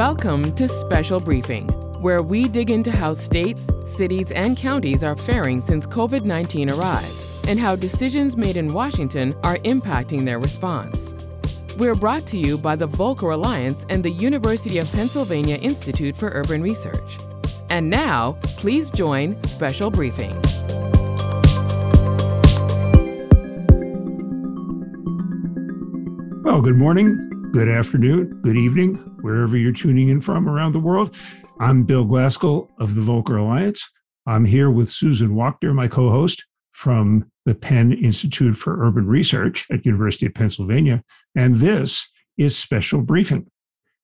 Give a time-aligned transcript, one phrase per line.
[0.00, 1.68] Welcome to Special Briefing,
[2.00, 7.46] where we dig into how states, cities, and counties are faring since COVID 19 arrived
[7.46, 11.12] and how decisions made in Washington are impacting their response.
[11.76, 16.30] We're brought to you by the Volcker Alliance and the University of Pennsylvania Institute for
[16.30, 17.18] Urban Research.
[17.68, 20.32] And now, please join Special Briefing.
[26.42, 31.14] Well, good morning, good afternoon, good evening, wherever you're tuning in from around the world.
[31.58, 33.88] I'm Bill Glasgall of the Volcker Alliance.
[34.26, 39.66] I'm here with Susan Wachter, my co host from the Penn Institute for Urban Research
[39.70, 41.02] at University of Pennsylvania.
[41.34, 43.50] And this is Special Briefing.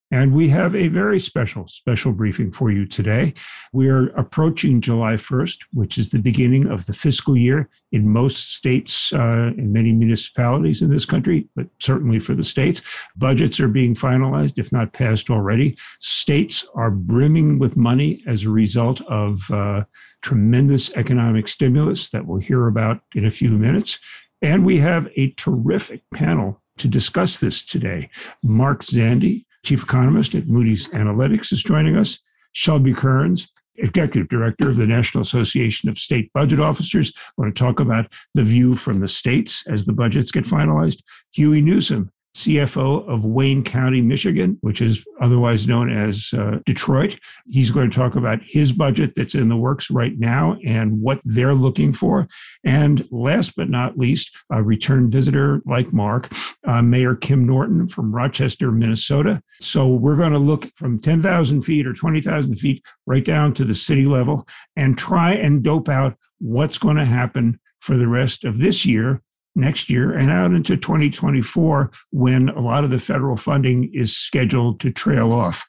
[0.09, 3.33] And we have a very special, special briefing for you today.
[3.73, 8.53] We are approaching July 1st, which is the beginning of the fiscal year in most
[8.53, 12.81] states uh, and many municipalities in this country, but certainly for the states.
[13.17, 15.77] Budgets are being finalized, if not passed already.
[15.99, 19.83] States are brimming with money as a result of uh,
[20.21, 23.99] tremendous economic stimulus that we'll hear about in a few minutes.
[24.41, 28.09] And we have a terrific panel to discuss this today.
[28.43, 32.19] Mark Zandi, chief economist at Moody's Analytics, is joining us.
[32.53, 37.13] Shelby Kerns, executive director of the National Association of State Budget Officers.
[37.15, 41.01] I want to talk about the view from the states as the budgets get finalized.
[41.37, 47.17] Hughey Newsome, CFO of Wayne County, Michigan, which is otherwise known as uh, Detroit.
[47.49, 51.19] He's going to talk about his budget that's in the works right now and what
[51.25, 52.27] they're looking for.
[52.63, 56.31] And last but not least, a return visitor like Mark,
[56.67, 59.41] uh, Mayor Kim Norton from Rochester, Minnesota.
[59.59, 63.73] So we're going to look from 10,000 feet or 20,000 feet right down to the
[63.73, 68.59] city level and try and dope out what's going to happen for the rest of
[68.59, 69.23] this year
[69.57, 74.79] next year and out into 2024 when a lot of the federal funding is scheduled
[74.79, 75.67] to trail off.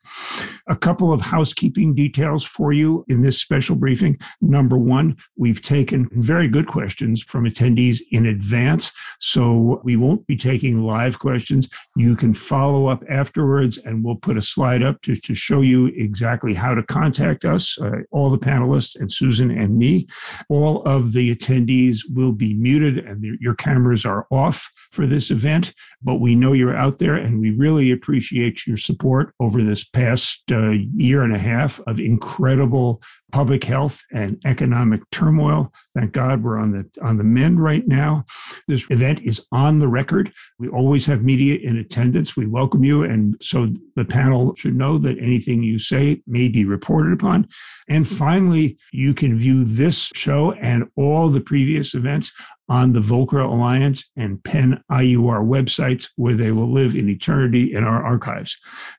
[0.69, 4.19] A couple of housekeeping details for you in this special briefing.
[4.41, 10.37] Number one, we've taken very good questions from attendees in advance, so we won't be
[10.37, 11.69] taking live questions.
[11.97, 15.87] You can follow up afterwards, and we'll put a slide up to, to show you
[15.87, 20.07] exactly how to contact us, uh, all the panelists, and Susan and me.
[20.51, 25.31] All of the attendees will be muted, and your camera cameras are off for this
[25.31, 25.73] event,
[26.03, 30.43] but we know you're out there and we really appreciate your support over this past
[30.51, 33.01] uh, year and a half of incredible
[33.31, 35.73] public health and economic turmoil.
[35.95, 38.25] Thank God we're on the on the mend right now.
[38.67, 40.33] This event is on the record.
[40.59, 42.37] We always have media in attendance.
[42.37, 46.65] We welcome you and so the panel should know that anything you say may be
[46.65, 47.49] reported upon.
[47.89, 52.33] And finally, you can view this show and all the previous events
[52.69, 57.85] on the Volcker Alliance and Penn IUR websites, where they will live in eternity in
[57.85, 58.57] our archives.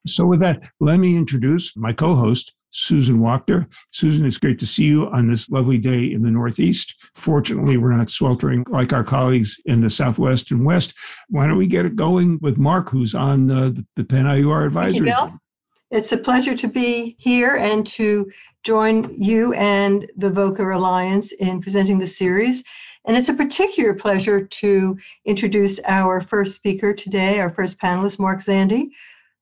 [0.07, 3.71] So, with that, let me introduce my co host, Susan Wachter.
[3.91, 6.95] Susan, it's great to see you on this lovely day in the Northeast.
[7.15, 10.93] Fortunately, we're not sweltering like our colleagues in the Southwest and West.
[11.29, 15.09] Why don't we get it going with Mark, who's on the, the Penn IUR advisory?
[15.09, 15.39] Thank you, Bill.
[15.91, 18.29] It's a pleasure to be here and to
[18.63, 22.63] join you and the Volcker Alliance in presenting the series.
[23.05, 28.39] And it's a particular pleasure to introduce our first speaker today, our first panelist, Mark
[28.39, 28.89] Zandi,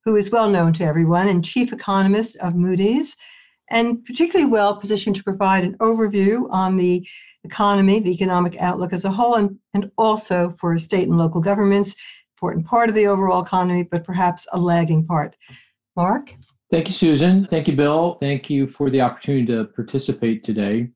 [0.06, 3.16] who is well known to everyone and chief economist of Moody's,
[3.70, 7.06] and particularly well positioned to provide an overview on the
[7.44, 11.96] economy, the economic outlook as a whole, and, and also for state and local governments,
[12.38, 15.36] important part of the overall economy, but perhaps a lagging part.
[15.96, 16.34] Mark?
[16.70, 17.46] Thank you, Susan.
[17.46, 18.14] Thank you, Bill.
[18.16, 20.90] Thank you for the opportunity to participate today.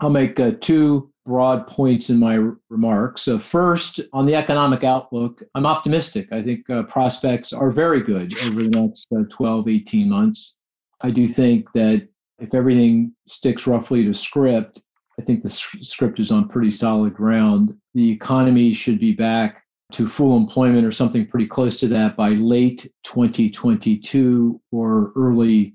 [0.00, 2.38] I'll make uh, two broad points in my
[2.68, 3.28] remarks.
[3.28, 6.32] Uh, first, on the economic outlook, I'm optimistic.
[6.32, 10.58] I think uh, prospects are very good over the next uh, 12, 18 months.
[11.00, 14.82] I do think that if everything sticks roughly to script,
[15.18, 17.76] I think the script is on pretty solid ground.
[17.94, 22.30] The economy should be back to full employment or something pretty close to that by
[22.30, 25.74] late 2022 or early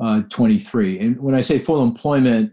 [0.00, 1.00] uh, 23.
[1.00, 2.52] And when I say full employment,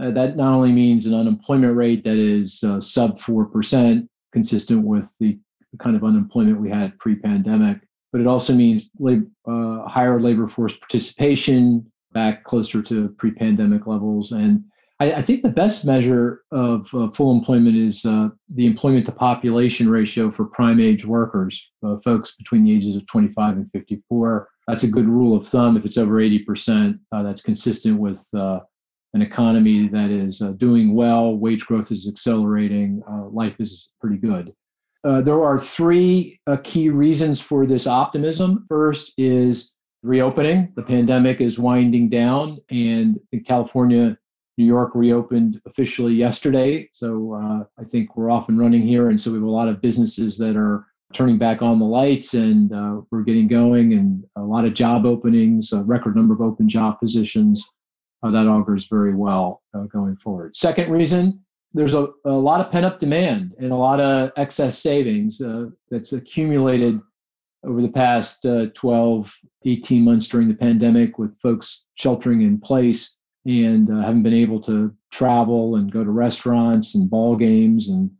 [0.00, 5.14] uh, that not only means an unemployment rate that is uh, sub 4%, consistent with
[5.18, 5.38] the
[5.78, 7.78] kind of unemployment we had pre pandemic,
[8.12, 13.86] but it also means lab, uh, higher labor force participation back closer to pre pandemic
[13.86, 14.32] levels.
[14.32, 14.64] And
[15.00, 19.12] I, I, think the best measure of uh, full employment is uh, the employment to
[19.12, 24.48] population ratio for prime age workers, uh, folks between the ages of 25 and 54.
[24.66, 25.76] That's a good rule of thumb.
[25.76, 28.26] If it's over 80%, that's consistent with
[29.14, 34.16] an economy that is uh, doing well, wage growth is accelerating, uh, life is pretty
[34.18, 34.52] good.
[35.04, 38.66] Uh, there are three uh, key reasons for this optimism.
[38.68, 40.72] First is reopening.
[40.76, 44.18] The pandemic is winding down, and California,
[44.58, 46.88] New York reopened officially yesterday.
[46.92, 49.08] So uh, I think we're off and running here.
[49.08, 52.34] And so we have a lot of businesses that are turning back on the lights
[52.34, 56.40] and uh, we're getting going and a lot of job openings, a record number of
[56.40, 57.72] open job positions.
[58.22, 60.56] Uh, that augurs very well uh, going forward.
[60.56, 61.40] Second reason,
[61.72, 65.66] there's a, a lot of pent up demand and a lot of excess savings uh,
[65.90, 67.00] that's accumulated
[67.64, 69.34] over the past uh, 12,
[69.66, 73.16] 18 months during the pandemic with folks sheltering in place
[73.46, 78.10] and uh, haven't been able to travel and go to restaurants and ball games and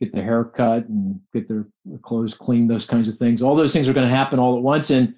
[0.00, 1.66] get their hair cut and get their
[2.02, 3.42] clothes cleaned, those kinds of things.
[3.42, 4.90] All those things are going to happen all at once.
[4.90, 5.14] And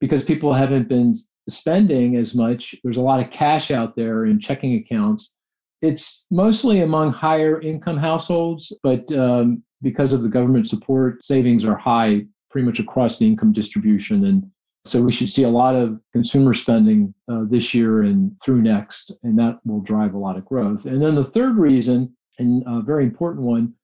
[0.00, 1.14] because people haven't been
[1.50, 5.34] spending as much, there's a lot of cash out there in checking accounts.
[5.82, 11.76] It's mostly among higher income households, but um, because of the government support, savings are
[11.76, 14.26] high pretty much across the income distribution.
[14.26, 14.50] And
[14.84, 19.12] so we should see a lot of consumer spending uh, this year and through next,
[19.22, 20.86] and that will drive a lot of growth.
[20.86, 23.74] And then the third reason, and a very important one,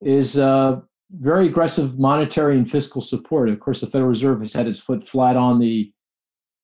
[0.00, 0.80] is uh,
[1.12, 3.48] very aggressive monetary and fiscal support.
[3.48, 5.92] Of course, the Federal Reserve has had its foot flat on the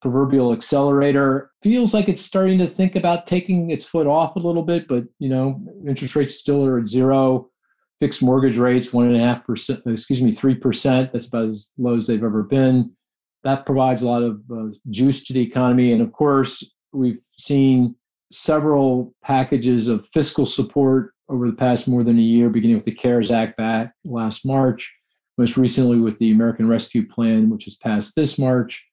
[0.00, 1.50] proverbial accelerator.
[1.62, 5.04] Feels like it's starting to think about taking its foot off a little bit, but
[5.18, 7.48] you know, interest rates still are at zero.
[8.00, 11.12] Fixed mortgage rates one and a half percent, excuse me, three percent.
[11.12, 12.92] That's about as low as they've ever been
[13.42, 15.92] that provides a lot of uh, juice to the economy.
[15.92, 17.94] And of course, we've seen
[18.30, 22.92] several packages of fiscal support over the past more than a year, beginning with the
[22.92, 24.92] CARES Act back last March,
[25.38, 28.86] most recently with the American Rescue Plan, which was passed this March.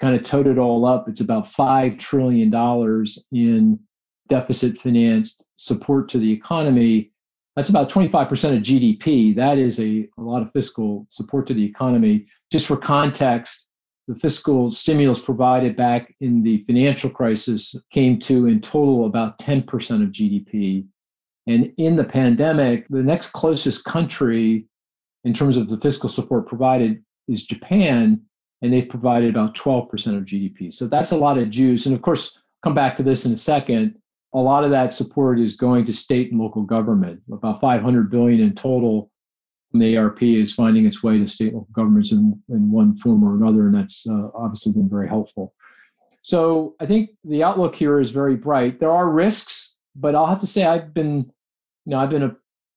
[0.00, 1.08] Kind of totaled it all up.
[1.08, 2.54] It's about $5 trillion
[3.32, 3.80] in
[4.28, 7.10] deficit financed support to the economy.
[7.56, 8.22] That's about 25%
[8.56, 9.34] of GDP.
[9.34, 12.26] That is a, a lot of fiscal support to the economy.
[12.52, 13.68] Just for context,
[14.06, 19.64] the fiscal stimulus provided back in the financial crisis came to, in total, about 10%
[20.02, 20.86] of GDP.
[21.46, 24.66] And in the pandemic, the next closest country
[25.24, 28.22] in terms of the fiscal support provided is Japan,
[28.62, 30.72] and they've provided about 12% of GDP.
[30.72, 31.86] So that's a lot of juice.
[31.86, 33.96] And of course, come back to this in a second.
[34.34, 38.40] A lot of that support is going to state and local government, about 500 billion
[38.40, 39.10] in total
[39.72, 42.96] and the ARP is finding its way to state and local governments in, in one
[42.96, 45.54] form or another, and that's uh, obviously been very helpful.
[46.22, 48.80] So I think the outlook here is very bright.
[48.80, 51.18] There are risks, but I'll have to say I've been,
[51.84, 52.36] you know, I've been a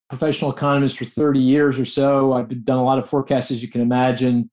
[0.10, 2.33] professional economist for 30 years or so.
[2.33, 4.50] I've done a lot of forecasts, as you can imagine.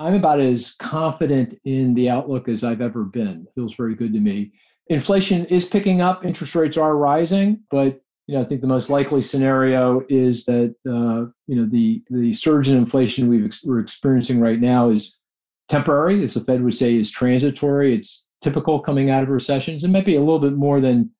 [0.00, 3.44] I'm about as confident in the outlook as I've ever been.
[3.46, 4.50] It feels very good to me.
[4.86, 8.88] Inflation is picking up, interest rates are rising, but you know, I think the most
[8.88, 13.80] likely scenario is that uh, you know the the surge in inflation we ex- we're
[13.80, 15.20] experiencing right now is
[15.68, 17.94] temporary, as the Fed would say, is transitory.
[17.94, 19.84] It's typical coming out of recessions.
[19.84, 21.10] It might be a little bit more than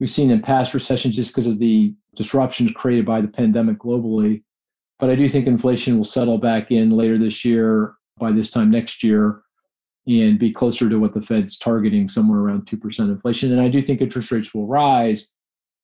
[0.00, 4.42] we've seen in past recessions, just because of the disruptions created by the pandemic globally.
[4.98, 8.70] But I do think inflation will settle back in later this year, by this time
[8.70, 9.42] next year,
[10.06, 13.52] and be closer to what the Fed's targeting, somewhere around two percent inflation.
[13.52, 15.32] And I do think interest rates will rise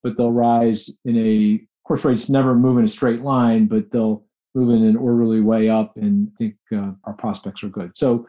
[0.02, 3.90] but they'll rise in a, of course, rates never move in a straight line, but
[3.90, 7.96] they'll move in an orderly way up, and I think uh, our prospects are good.
[7.96, 8.26] So,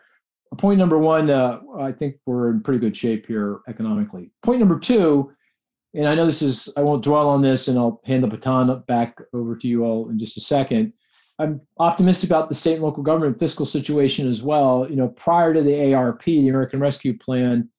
[0.57, 4.31] point number one, uh, I think we're in pretty good shape here economically.
[4.43, 5.31] Point number two,
[5.93, 8.83] and I know this is, I won't dwell on this, and I'll hand the baton
[8.87, 10.93] back over to you all in just a second.
[11.39, 14.85] I'm optimistic about the state and local government fiscal situation as well.
[14.89, 17.69] You know, prior to the ARP, the American Rescue Plan,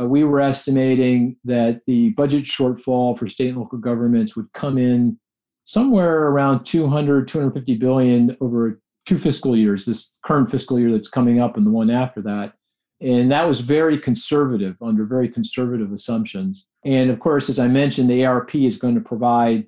[0.00, 4.78] uh, we were estimating that the budget shortfall for state and local governments would come
[4.78, 5.18] in
[5.64, 11.40] somewhere around 200 250 billion over two fiscal years this current fiscal year that's coming
[11.40, 12.52] up and the one after that
[13.00, 18.10] and that was very conservative under very conservative assumptions and of course as i mentioned
[18.10, 19.66] the arp is going to provide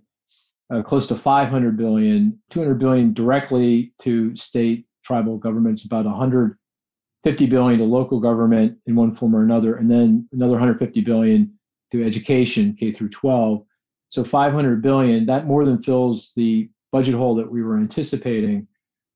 [0.73, 7.78] uh, close to 500 billion 200 billion directly to state tribal governments about 150 billion
[7.78, 11.52] to local government in one form or another, and then another 150 billion
[11.92, 13.62] to education, K through 12.
[14.08, 18.66] So 500 billion, that more than fills the budget hole that we were anticipating.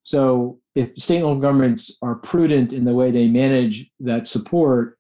[0.05, 4.99] So if state and local governments are prudent in the way they manage that support,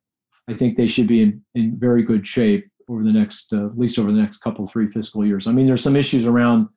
[0.48, 3.78] I think they should be in, in very good shape over the next, uh, at
[3.78, 5.46] least over the next couple, three fiscal years.
[5.46, 6.68] I mean, there's some issues around,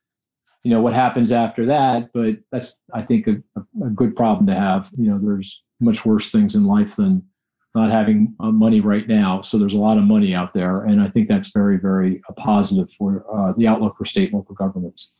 [0.63, 3.41] you know, what happens after that, but that's, I think, a,
[3.83, 4.91] a good problem to have.
[4.97, 7.23] You know, there's much worse things in life than
[7.75, 9.41] not having uh, money right now.
[9.41, 12.33] So there's a lot of money out there, and I think that's very, very uh,
[12.33, 15.11] positive for uh, the outlook for state and local governments.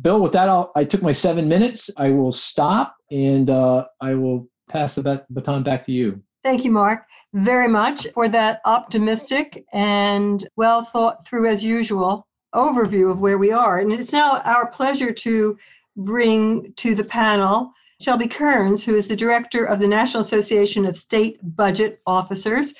[0.00, 1.90] Bill, with that, I'll, i took my seven minutes.
[1.96, 6.22] I will stop, and uh, I will pass the baton back to you.
[6.44, 7.04] Thank you, Mark,
[7.34, 13.52] very much for that optimistic and well thought through, as usual, overview of where we
[13.52, 13.78] are.
[13.78, 15.58] And it's now our pleasure to
[15.96, 20.96] bring to the panel Shelby Kerns, who is the director of the National Association of
[20.96, 22.74] State Budget Officers.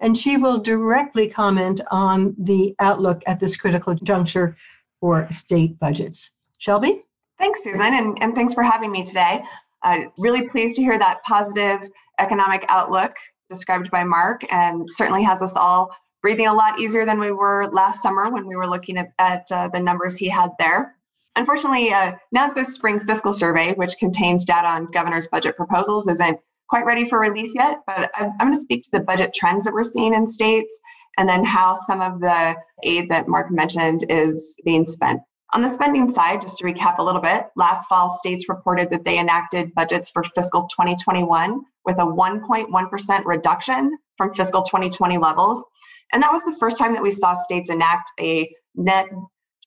[0.00, 4.56] And she will directly comment on the outlook at this critical juncture
[5.00, 6.32] for state budgets.
[6.58, 7.02] Shelby?
[7.38, 9.42] Thanks, Susan, and, and thanks for having me today.
[9.84, 11.88] Uh, really pleased to hear that positive
[12.18, 13.14] economic outlook
[13.48, 17.68] described by Mark, and certainly has us all breathing a lot easier than we were
[17.72, 20.94] last summer when we were looking at, at uh, the numbers he had there.
[21.36, 26.38] Unfortunately, uh, NASBO's spring fiscal survey, which contains data on governor's budget proposals, isn't
[26.68, 29.64] quite ready for release yet, but I'm, I'm going to speak to the budget trends
[29.64, 30.80] that we're seeing in states
[31.16, 35.20] and then how some of the aid that Mark mentioned is being spent.
[35.54, 39.04] On the spending side, just to recap a little bit, last fall states reported that
[39.04, 45.64] they enacted budgets for fiscal 2021 with a 1.1% reduction from fiscal 2020 levels.
[46.12, 49.06] And that was the first time that we saw states enact a net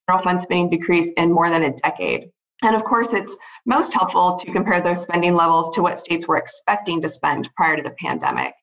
[0.08, 2.30] general fund spending decrease in more than a decade.
[2.62, 3.36] And of course, it's
[3.66, 7.76] most helpful to compare those spending levels to what states were expecting to spend prior
[7.76, 8.54] to the pandemic.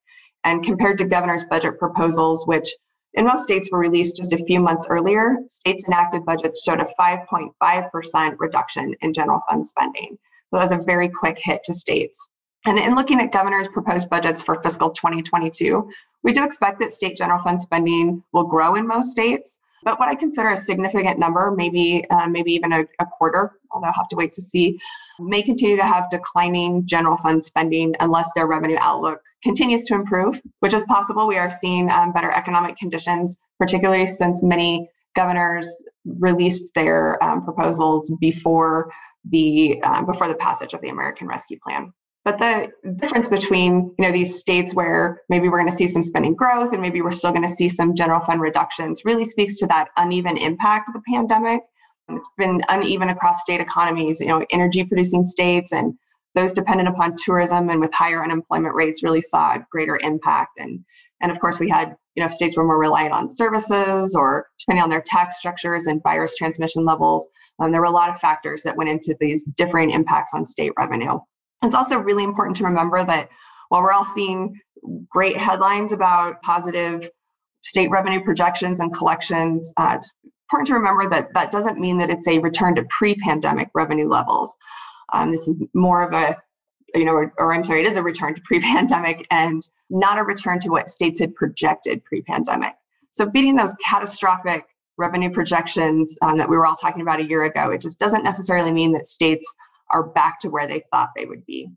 [0.46, 2.70] And compared to governor's budget proposals, which
[3.14, 6.88] in most states were released just a few months earlier, states enacted budgets showed a
[7.00, 10.18] 5.5% reduction in general fund spending.
[10.50, 12.30] So that was a very quick hit to states.
[12.66, 15.90] And in looking at governor's proposed budgets for fiscal 2022,
[16.24, 20.10] we do expect that state general fund spending will grow in most states, but what
[20.10, 24.08] I consider a significant number, maybe uh, maybe even a, a, quarter, although I'll have
[24.10, 24.80] to wait to see,
[25.20, 30.42] may continue to have declining general fund spending unless their revenue outlook continues to improve,
[30.60, 31.28] which is possible.
[31.28, 35.70] We are seeing um, better economic conditions, particularly since many governors
[36.06, 38.92] released their um, proposals before
[39.30, 41.94] the um, before the passage of the American Rescue Plan.
[42.26, 46.04] But the difference between you know these states where maybe we're going to see some
[46.04, 49.58] spending growth and maybe we're still going to see some general fund reductions really speaks
[49.60, 51.62] to that uneven impact of the pandemic.
[52.10, 54.20] It's been uneven across state economies.
[54.20, 55.94] You know, energy producing states and
[56.36, 60.60] those dependent upon tourism and with higher unemployment rates really saw a greater impact.
[60.60, 60.84] And
[61.22, 64.84] and of course we had you know states were more reliant on services or depending
[64.84, 67.28] on their tax structures and virus transmission levels,
[67.60, 70.74] um, there were a lot of factors that went into these differing impacts on state
[70.78, 71.18] revenue.
[71.64, 73.30] It's also really important to remember that
[73.70, 74.60] while we're all seeing
[75.10, 77.10] great headlines about positive
[77.62, 80.14] state revenue projections and collections, uh, it's
[80.48, 84.56] important to remember that that doesn't mean that it's a return to pre-pandemic revenue levels.
[85.14, 86.38] Um, this is more of a
[86.96, 90.24] you know, or, or, I'm sorry, it is a return to pre-pandemic and not a
[90.24, 92.74] return to what states had projected pre-pandemic.
[93.12, 94.66] So beating those catastrophic
[94.98, 98.24] revenue projections um, that we were all talking about a year ago, it just doesn't
[98.24, 99.54] necessarily mean that states
[99.92, 101.70] are back to where they thought they would be.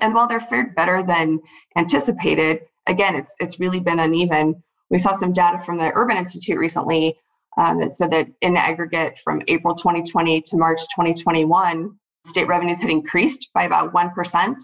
[0.00, 1.40] And while they're fared better than
[1.76, 4.62] anticipated, again, it's it's really been uneven.
[4.90, 7.18] We saw some data from the Urban Institute recently
[7.56, 12.90] um, that said that in aggregate from April 2020 to March 2021, state revenues had
[12.90, 14.56] increased by about 1%.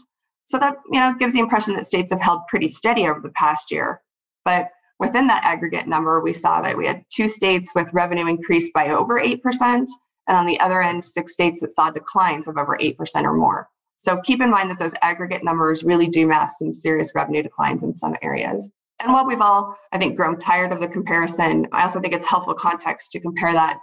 [0.47, 3.31] So that you know gives the impression that states have held pretty steady over the
[3.31, 4.01] past year.
[4.45, 8.73] But within that aggregate number, we saw that we had two states with revenue increased
[8.73, 9.87] by over 8%
[10.31, 13.69] and on the other end, six states that saw declines of over 8% or more.
[13.97, 17.83] So keep in mind that those aggregate numbers really do mask some serious revenue declines
[17.83, 18.71] in some areas.
[19.03, 22.27] And while we've all, I think, grown tired of the comparison, I also think it's
[22.27, 23.81] helpful context to compare that.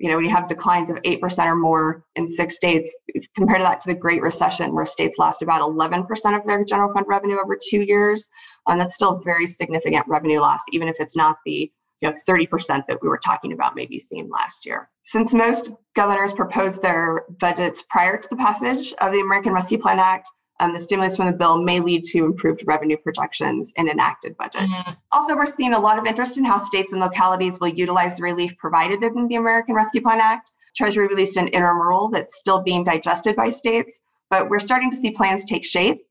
[0.00, 2.92] You know, when you have declines of 8% or more in six states,
[3.36, 6.04] compare that to the Great Recession, where states lost about 11%
[6.36, 8.28] of their general fund revenue over two years.
[8.66, 12.86] And that's still very significant revenue loss, even if it's not the you know 30%
[12.86, 14.88] that we were talking about maybe seeing last year.
[15.04, 19.98] Since most governors proposed their budgets prior to the passage of the American Rescue Plan
[19.98, 20.30] Act,
[20.60, 24.64] um, the stimulus from the bill may lead to improved revenue projections in enacted budgets.
[24.64, 24.92] Mm-hmm.
[25.10, 28.22] Also, we're seeing a lot of interest in how states and localities will utilize the
[28.22, 30.52] relief provided in the American Rescue Plan Act.
[30.76, 34.96] Treasury released an interim rule that's still being digested by states, but we're starting to
[34.96, 36.02] see plans take shape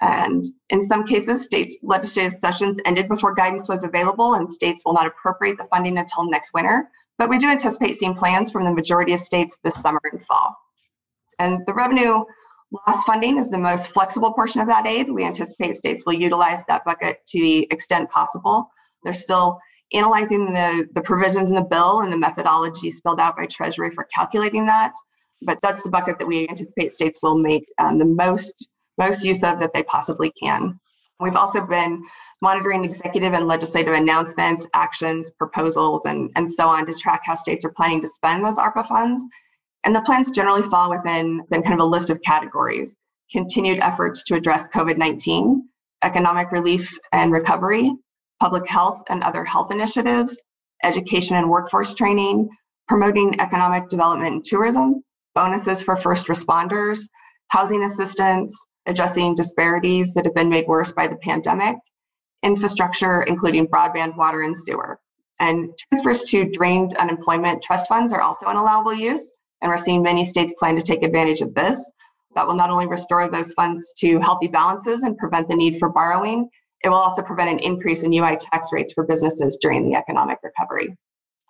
[0.00, 4.94] and in some cases, state legislative sessions ended before guidance was available, and states will
[4.94, 6.88] not appropriate the funding until next winter.
[7.18, 10.56] But we do anticipate seeing plans from the majority of states this summer and fall.
[11.40, 12.24] And the revenue
[12.86, 15.10] loss funding is the most flexible portion of that aid.
[15.10, 18.70] We anticipate states will utilize that bucket to the extent possible.
[19.02, 19.58] They're still
[19.92, 24.06] analyzing the, the provisions in the bill and the methodology spelled out by Treasury for
[24.14, 24.92] calculating that.
[25.40, 29.42] But that's the bucket that we anticipate states will make um, the most most use
[29.42, 30.78] of that they possibly can.
[31.20, 32.02] We've also been
[32.40, 37.64] monitoring executive and legislative announcements, actions, proposals, and, and so on to track how states
[37.64, 39.24] are planning to spend those ARPA funds.
[39.84, 42.96] And the plans generally fall within then kind of a list of categories.
[43.32, 45.68] Continued efforts to address COVID 19,
[46.02, 47.90] economic relief and recovery,
[48.40, 50.40] public health and other health initiatives,
[50.84, 52.48] education and workforce training,
[52.86, 55.02] promoting economic development and tourism,
[55.34, 57.00] bonuses for first responders,
[57.48, 61.76] housing assistance, addressing disparities that have been made worse by the pandemic,
[62.42, 64.98] infrastructure, including broadband, water, and sewer.
[65.40, 69.38] And transfers to drained unemployment trust funds are also an allowable use.
[69.60, 71.90] And we're seeing many states plan to take advantage of this.
[72.34, 75.88] That will not only restore those funds to healthy balances and prevent the need for
[75.88, 76.48] borrowing,
[76.84, 80.38] it will also prevent an increase in UI tax rates for businesses during the economic
[80.42, 80.96] recovery.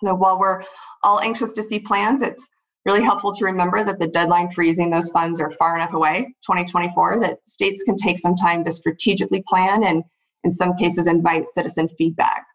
[0.02, 0.62] So while we're
[1.02, 2.48] all anxious to see plans, it's
[2.88, 6.34] really helpful to remember that the deadline for using those funds are far enough away,
[6.46, 10.02] 2024, that states can take some time to strategically plan and
[10.42, 12.46] in some cases invite citizen feedback.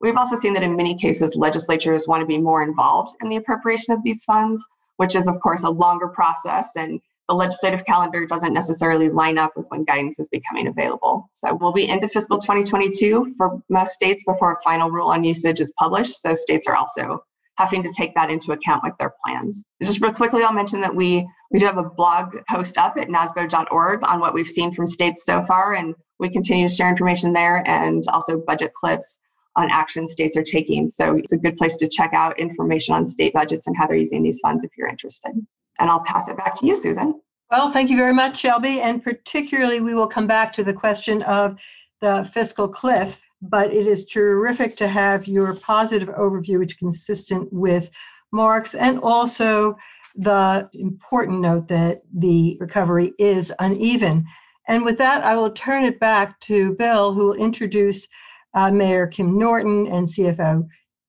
[0.00, 3.34] We've also seen that in many cases, legislatures want to be more involved in the
[3.34, 4.64] appropriation of these funds,
[4.98, 9.52] which is, of course, a longer process and the legislative calendar doesn't necessarily line up
[9.56, 11.28] with when guidance is becoming available.
[11.34, 15.60] So we'll be into fiscal 2022 for most states before a final rule on usage
[15.60, 16.20] is published.
[16.20, 17.24] So states are also
[17.62, 19.64] having to take that into account with their plans.
[19.82, 23.08] Just real quickly, I'll mention that we we do have a blog post up at
[23.08, 27.32] nasbo.org on what we've seen from states so far, and we continue to share information
[27.32, 29.20] there and also budget clips
[29.56, 30.88] on action states are taking.
[30.88, 33.96] So it's a good place to check out information on state budgets and how they're
[33.96, 35.32] using these funds if you're interested.
[35.78, 37.20] And I'll pass it back to you, Susan.
[37.50, 38.80] Well, thank you very much, Shelby.
[38.80, 41.58] And particularly, we will come back to the question of
[42.00, 43.20] the fiscal cliff.
[43.42, 47.90] But it is terrific to have your positive overview, which is consistent with
[48.32, 49.76] Mark's, and also
[50.14, 54.24] the important note that the recovery is uneven.
[54.68, 58.06] And with that, I will turn it back to Bill, who will introduce
[58.54, 60.66] uh, Mayor Kim Norton and CFO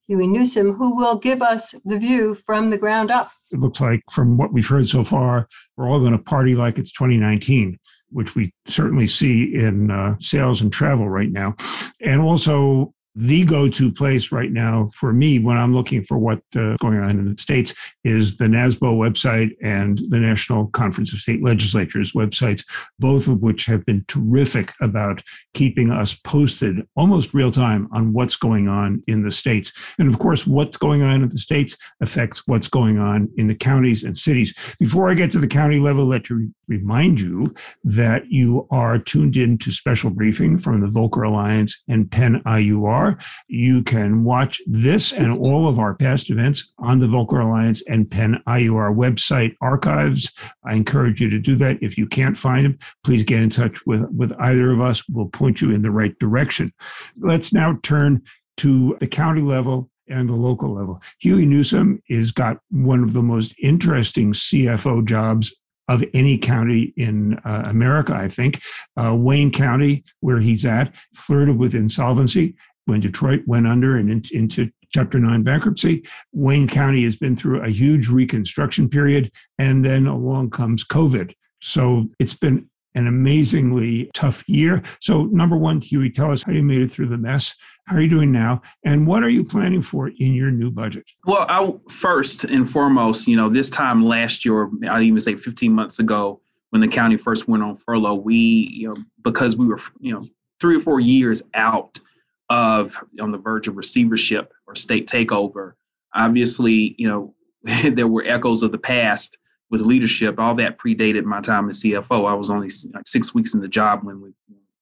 [0.09, 3.31] Hughey Newsome, who will give us the view from the ground up.
[3.51, 5.47] It looks like, from what we've heard so far,
[5.77, 7.77] we're all going to party like it's 2019,
[8.13, 11.56] which we certainly see in uh, sales and travel right now.
[12.02, 16.76] And also, the go-to place right now for me when I'm looking for what's uh,
[16.80, 17.73] going on in the states
[18.04, 22.65] is the NASBO website and the National Conference of State Legislatures websites,
[22.99, 25.21] both of which have been terrific about
[25.54, 29.71] keeping us posted almost real time on what's going on in the states.
[29.99, 33.56] And of course, what's going on in the states affects what's going on in the
[33.56, 34.54] counties and cities.
[34.80, 39.38] Before I get to the county level, let me remind you that you are tuned
[39.38, 43.17] in to special briefing from the Volcker Alliance and Penn IUR are.
[43.47, 48.09] You can watch this and all of our past events on the Volcker Alliance and
[48.09, 50.31] Penn IUR website archives.
[50.65, 51.77] I encourage you to do that.
[51.81, 55.07] If you can't find them, please get in touch with, with either of us.
[55.09, 56.71] We'll point you in the right direction.
[57.17, 58.21] Let's now turn
[58.57, 61.01] to the county level and the local level.
[61.23, 65.55] Hughey Newsome has got one of the most interesting CFO jobs
[65.87, 68.61] of any county in uh, America, I think.
[68.97, 72.55] Uh, Wayne County, where he's at, flirted with insolvency
[72.86, 76.06] when Detroit went under and in, into Chapter 9 bankruptcy.
[76.34, 81.34] Wayne County has been through a huge reconstruction period, and then along comes COVID.
[81.62, 84.84] So it's been an amazingly tough year.
[85.00, 87.56] So, number one, Hughey, tell us how you made it through the mess.
[87.86, 88.62] How are you doing now?
[88.86, 91.06] And what are you planning for in your new budget?
[91.26, 95.74] Well, I, first and foremost, you know, this time last year, I'd even say 15
[95.74, 99.80] months ago, when the county first went on furlough, we, you know, because we were,
[100.00, 100.24] you know,
[100.60, 102.00] three or four years out
[102.49, 105.73] of on the verge of receivership or state takeover.
[106.13, 107.34] Obviously, you know,
[107.91, 109.38] there were echoes of the past
[109.69, 110.39] with leadership.
[110.39, 112.29] All that predated my time as CFO.
[112.29, 114.34] I was only like six weeks in the job when we,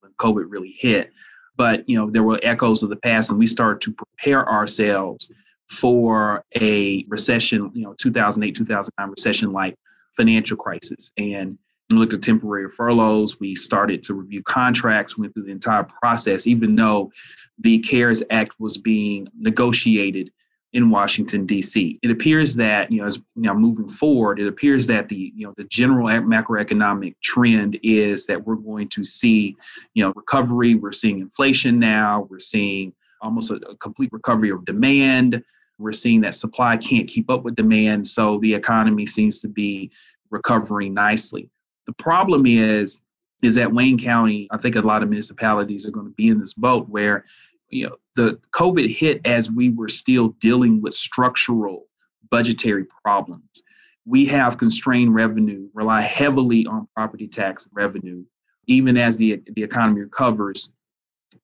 [0.02, 1.12] when COVID really hit.
[1.56, 5.32] But you know, there were echoes of the past, and we started to prepare ourselves
[5.70, 7.72] for a recession.
[7.74, 9.76] You know, 2008, 2009 recession like
[10.18, 11.58] financial crisis, and
[11.92, 13.40] we looked at temporary furloughs.
[13.40, 17.12] We started to review contracts, went through the entire process, even though
[17.60, 20.32] the CARES Act was being negotiated
[20.74, 22.00] in Washington D.C.
[22.02, 25.46] It appears that you know, as you know, moving forward, it appears that the you
[25.46, 29.56] know the general macroeconomic trend is that we're going to see
[29.94, 30.76] you know recovery.
[30.76, 32.28] We're seeing inflation now.
[32.30, 35.44] We're seeing almost a, a complete recovery of demand.
[35.78, 39.92] We're seeing that supply can't keep up with demand, so the economy seems to be
[40.30, 41.50] recovering nicely.
[41.92, 43.02] The problem is
[43.44, 46.40] is that Wayne County, I think a lot of municipalities are going to be in
[46.40, 47.26] this boat where
[47.68, 51.88] you know the COVID hit as we were still dealing with structural
[52.30, 53.64] budgetary problems.
[54.06, 58.24] We have constrained revenue, rely heavily on property tax revenue,
[58.68, 60.70] even as the, the economy recovers.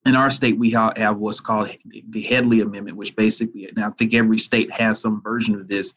[0.05, 1.75] In our state, we have what's called
[2.09, 5.93] the Headlee Amendment, which basically, and I think every state has some version of this,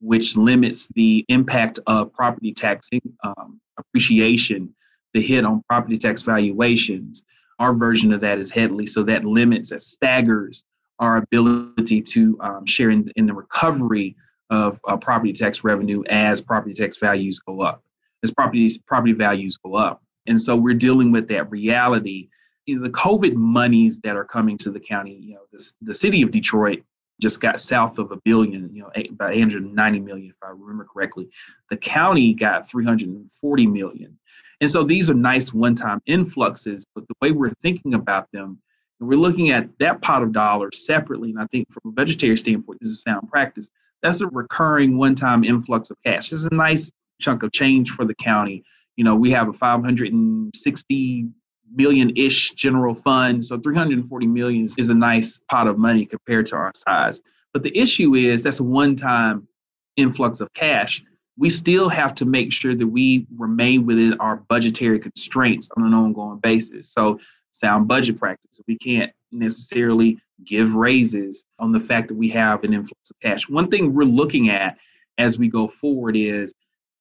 [0.00, 2.90] which limits the impact of property tax
[3.24, 4.74] um, appreciation,
[5.14, 7.24] the hit on property tax valuations
[7.58, 8.88] Our version of that is Headlee.
[8.88, 10.62] So that limits, that staggers
[10.98, 14.16] our ability to um, share in, in, the recovery
[14.50, 17.82] of uh, property tax revenue as property tax values go up,
[18.22, 20.02] as property property values go up.
[20.26, 22.28] And so we're dealing with that reality.
[22.66, 25.94] You know, the COVID monies that are coming to the county, you know, this, the
[25.94, 26.82] city of Detroit
[27.20, 31.28] just got south of a billion, you know, about 890 million, if I remember correctly.
[31.70, 34.18] The county got 340 million.
[34.60, 38.58] And so these are nice one time influxes, but the way we're thinking about them,
[39.00, 41.30] we're looking at that pot of dollars separately.
[41.30, 43.70] And I think from a budgetary standpoint, this is sound practice.
[44.02, 46.32] That's a recurring one time influx of cash.
[46.32, 48.62] It's a nice chunk of change for the county.
[48.96, 51.26] You know, we have a 560
[51.74, 53.44] million ish general fund.
[53.44, 57.22] So 340 million is a nice pot of money compared to our size.
[57.52, 59.48] But the issue is that's a one time
[59.96, 61.02] influx of cash.
[61.38, 65.92] We still have to make sure that we remain within our budgetary constraints on an
[65.92, 66.90] ongoing basis.
[66.90, 67.18] So,
[67.52, 68.60] sound budget practice.
[68.66, 73.48] We can't necessarily give raises on the fact that we have an influx of cash.
[73.48, 74.76] One thing we're looking at
[75.18, 76.54] as we go forward is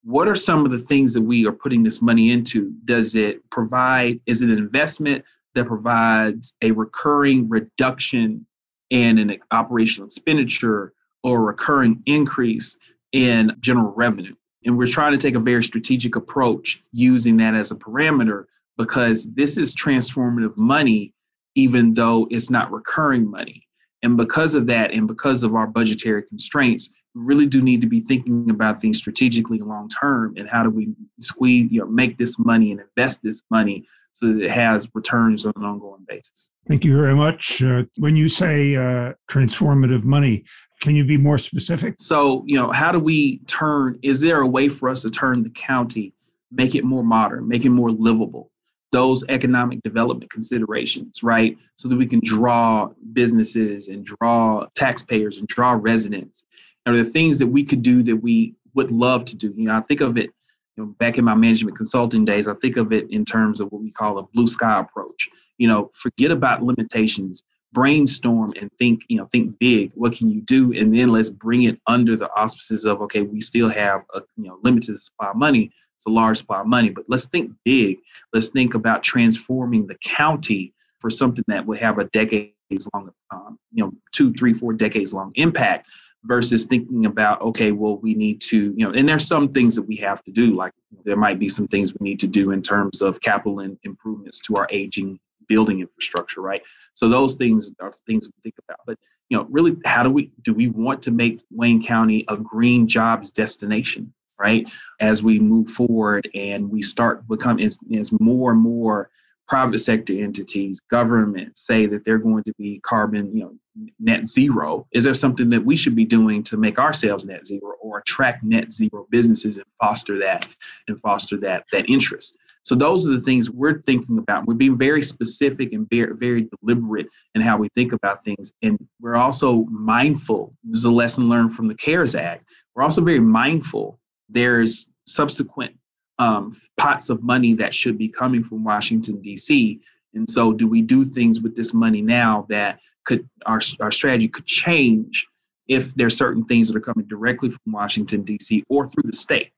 [0.06, 2.72] what are some of the things that we are putting this money into?
[2.86, 8.46] Does it provide, is it an investment that provides a recurring reduction
[8.91, 12.78] in an operational expenditure or a recurring increase
[13.13, 14.36] in general revenue?
[14.65, 18.46] And we're trying to take a very strategic approach using that as a parameter
[18.78, 21.15] because this is transformative money,
[21.56, 23.68] even though it's not recurring money.
[24.04, 28.01] And because of that, and because of our budgetary constraints, really do need to be
[28.01, 32.38] thinking about things strategically long term and how do we squeeze you know make this
[32.38, 36.49] money and invest this money so that it has returns on an ongoing basis.
[36.69, 37.62] Thank you very much.
[37.62, 40.45] Uh, when you say uh, transformative money
[40.82, 41.95] can you be more specific?
[41.99, 45.41] So you know how do we turn is there a way for us to turn
[45.41, 46.13] the county
[46.51, 48.51] make it more modern make it more livable?
[48.91, 51.58] Those economic development considerations, right?
[51.75, 56.45] So that we can draw businesses and draw taxpayers and draw residents
[56.86, 59.54] are the things that we could do that we would love to do.
[59.56, 60.30] You know, I think of it,
[60.76, 63.71] you know, back in my management consulting days, I think of it in terms of
[63.71, 65.30] what we call a blue sky approach.
[65.58, 69.91] You know, forget about limitations, brainstorm and think, you know, think big.
[69.95, 70.74] What can you do?
[70.74, 74.48] And then let's bring it under the auspices of, okay, we still have a you
[74.48, 75.71] know limited supply of money.
[75.98, 78.00] It's a large supply of money, but let's think big.
[78.34, 83.58] Let's think about transforming the county for something that will have a decades long, um,
[83.71, 85.88] you know, two, three, four decades long impact
[86.25, 89.83] versus thinking about okay well we need to you know and there's some things that
[89.83, 92.61] we have to do like there might be some things we need to do in
[92.61, 96.63] terms of capital and improvements to our aging building infrastructure right?
[96.95, 98.97] So those things are things we think about but
[99.29, 102.88] you know really how do we do we want to make wayne county a green
[102.88, 104.69] jobs destination right?
[104.99, 109.09] As we move forward and we start become as, as more and more
[109.47, 113.53] private sector entities, government say that they're going to be carbon, you know,
[113.99, 114.88] net zero.
[114.91, 118.43] Is there something that we should be doing to make ourselves net zero or attract
[118.43, 120.47] net zero businesses and foster that
[120.88, 122.38] and foster that that interest?
[122.63, 124.47] So those are the things we're thinking about.
[124.47, 128.53] We're being very specific and very, very deliberate in how we think about things.
[128.63, 130.51] And we're also mindful.
[130.63, 132.43] This is a lesson learned from the CARES Act.
[132.73, 133.99] We're also very mindful.
[134.29, 135.77] There's subsequent
[136.19, 139.82] um, pots of money that should be coming from Washington, D.C.
[140.13, 144.28] And so, do we do things with this money now that could our, our strategy
[144.28, 145.28] could change
[145.67, 148.63] if there's certain things that are coming directly from Washington, D.C.
[148.69, 149.51] or through the state,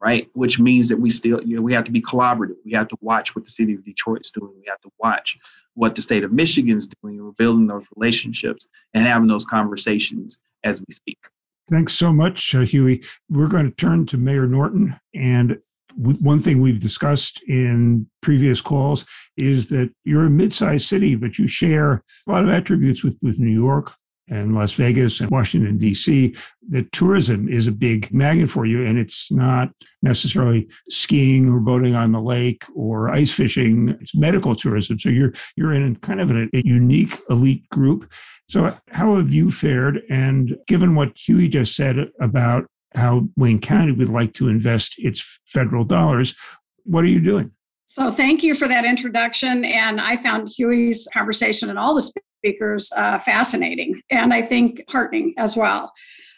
[0.00, 0.28] right?
[0.34, 2.56] Which means that we still, you know, we have to be collaborative.
[2.64, 4.52] We have to watch what the city of Detroit's doing.
[4.56, 5.36] We have to watch
[5.74, 7.22] what the state of Michigan's doing.
[7.22, 11.18] We're building those relationships and having those conversations as we speak.
[11.70, 13.06] Thanks so much, uh, Hughey.
[13.30, 15.58] We're going to turn to Mayor Norton and
[15.96, 21.46] one thing we've discussed in previous calls is that you're a mid-sized city, but you
[21.46, 23.94] share a lot of attributes with, with New York
[24.28, 26.34] and Las Vegas and Washington, D.C.,
[26.70, 28.86] that tourism is a big magnet for you.
[28.86, 29.68] And it's not
[30.02, 34.98] necessarily skiing or boating on the lake or ice fishing, it's medical tourism.
[34.98, 38.10] So you're, you're in kind of a, a unique elite group.
[38.48, 40.02] So, how have you fared?
[40.10, 45.40] And given what Hughey just said about how Wayne County would like to invest its
[45.46, 46.34] federal dollars.
[46.84, 47.50] What are you doing?
[47.86, 49.64] So, thank you for that introduction.
[49.64, 55.34] And I found Hughey's conversation and all the speakers uh, fascinating and I think heartening
[55.38, 55.92] as well.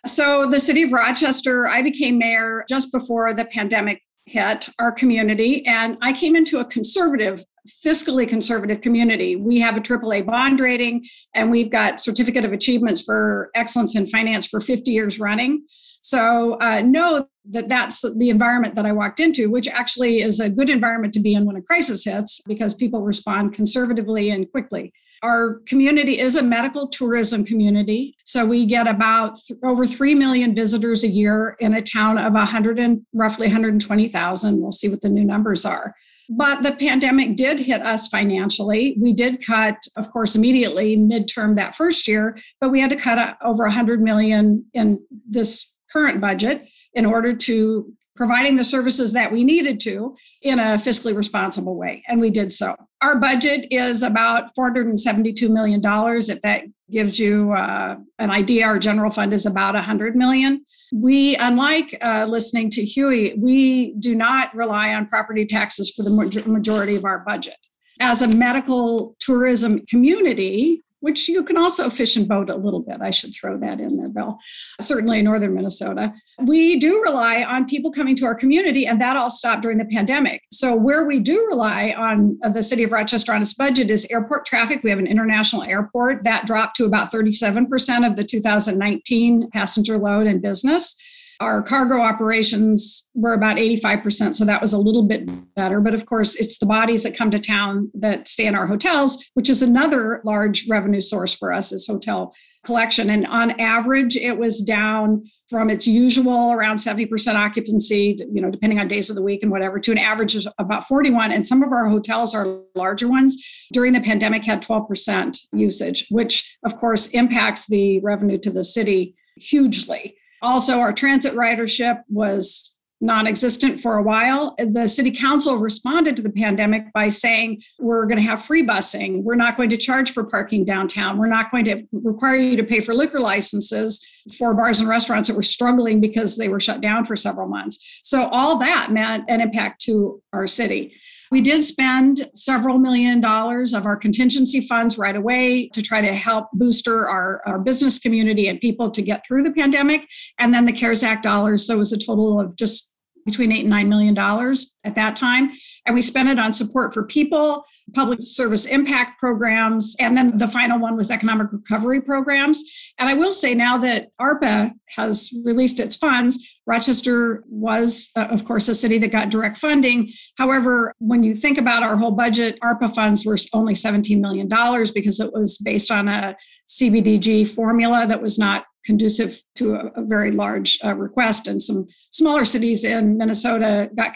[0.06, 5.64] So, the city of Rochester, I became mayor just before the pandemic hit our community,
[5.66, 7.44] and I came into a conservative
[7.84, 9.36] fiscally conservative community.
[9.36, 14.06] We have a AAA bond rating and we've got certificate of achievements for excellence in
[14.06, 15.64] finance for 50 years running.
[16.06, 20.48] So uh, know that that's the environment that I walked into, which actually is a
[20.48, 24.92] good environment to be in when a crisis hits because people respond conservatively and quickly.
[25.24, 28.14] Our community is a medical tourism community.
[28.24, 32.34] So we get about th- over 3 million visitors a year in a town of
[32.34, 34.60] 100 and roughly 120,000.
[34.60, 35.92] We'll see what the new numbers are.
[36.28, 38.96] But the pandemic did hit us financially.
[39.00, 43.18] We did cut, of course, immediately midterm that first year, but we had to cut
[43.18, 49.30] uh, over 100 million in this current budget in order to providing the services that
[49.30, 52.02] we needed to in a fiscally responsible way.
[52.08, 52.74] And we did so.
[53.02, 55.80] Our budget is about $472 million.
[55.84, 60.64] If that gives you uh, an idea, our general fund is about 100 million.
[60.92, 66.44] We, unlike uh, listening to Hughey, we do not rely on property taxes for the
[66.46, 67.56] majority of our budget.
[68.00, 73.00] As a medical tourism community, which you can also fish and boat a little bit.
[73.00, 74.38] I should throw that in there, Bill.
[74.80, 76.12] Certainly in northern Minnesota.
[76.46, 79.84] We do rely on people coming to our community, and that all stopped during the
[79.84, 80.42] pandemic.
[80.52, 84.04] So, where we do rely on uh, the city of Rochester on its budget is
[84.10, 84.80] airport traffic.
[84.82, 90.26] We have an international airport that dropped to about 37% of the 2019 passenger load
[90.26, 90.96] in business.
[91.40, 95.80] Our cargo operations were about 85%, so that was a little bit better.
[95.80, 99.22] But of course, it's the bodies that come to town that stay in our hotels,
[99.34, 103.10] which is another large revenue source for us is hotel collection.
[103.10, 108.80] And on average, it was down from its usual around 70% occupancy, you know, depending
[108.80, 111.30] on days of the week and whatever, to an average of about 41.
[111.30, 113.36] And some of our hotels are larger ones
[113.72, 119.14] during the pandemic had 12% usage, which of course impacts the revenue to the city
[119.36, 120.15] hugely.
[120.42, 124.54] Also, our transit ridership was non existent for a while.
[124.58, 129.22] The city council responded to the pandemic by saying, We're going to have free busing.
[129.22, 131.18] We're not going to charge for parking downtown.
[131.18, 134.06] We're not going to require you to pay for liquor licenses
[134.38, 137.78] for bars and restaurants that were struggling because they were shut down for several months.
[138.02, 140.94] So, all that meant an impact to our city.
[141.30, 146.14] We did spend several million dollars of our contingency funds right away to try to
[146.14, 150.08] help booster our, our business community and people to get through the pandemic.
[150.38, 151.66] And then the CARES Act dollars.
[151.66, 152.92] So it was a total of just
[153.26, 155.50] between eight and nine million dollars at that time.
[155.84, 160.48] And we spent it on support for people, public service impact programs, and then the
[160.48, 162.64] final one was economic recovery programs.
[162.98, 168.44] And I will say now that ARPA has released its funds, Rochester was, uh, of
[168.44, 170.12] course, a city that got direct funding.
[170.38, 174.48] However, when you think about our whole budget, ARPA funds were only $17 million
[174.94, 176.36] because it was based on a
[176.68, 181.48] CBDG formula that was not conducive to a, a very large uh, request.
[181.48, 184.14] And some smaller cities in Minnesota got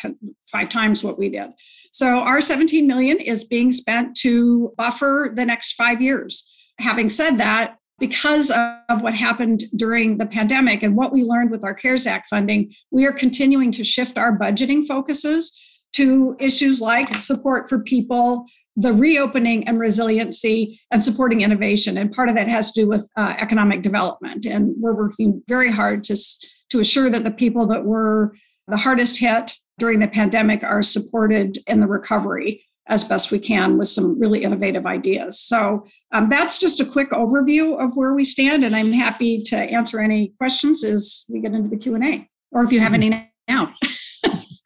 [0.51, 1.51] five times what we did.
[1.93, 6.49] So our 17 million is being spent to buffer the next five years.
[6.79, 11.65] Having said that, because of what happened during the pandemic and what we learned with
[11.65, 15.61] our CARES Act funding, we are continuing to shift our budgeting focuses
[15.93, 21.99] to issues like support for people, the reopening and resiliency, and supporting innovation.
[21.99, 24.47] And part of that has to do with uh, economic development.
[24.47, 26.17] And we're working very hard to,
[26.71, 28.35] to assure that the people that were
[28.69, 33.79] the hardest hit during the pandemic are supported in the recovery as best we can
[33.79, 35.41] with some really innovative ideas.
[35.41, 39.57] So um, that's just a quick overview of where we stand, and I'm happy to
[39.57, 42.95] answer any questions as we get into the Q and A, or if you have
[42.95, 43.75] any now.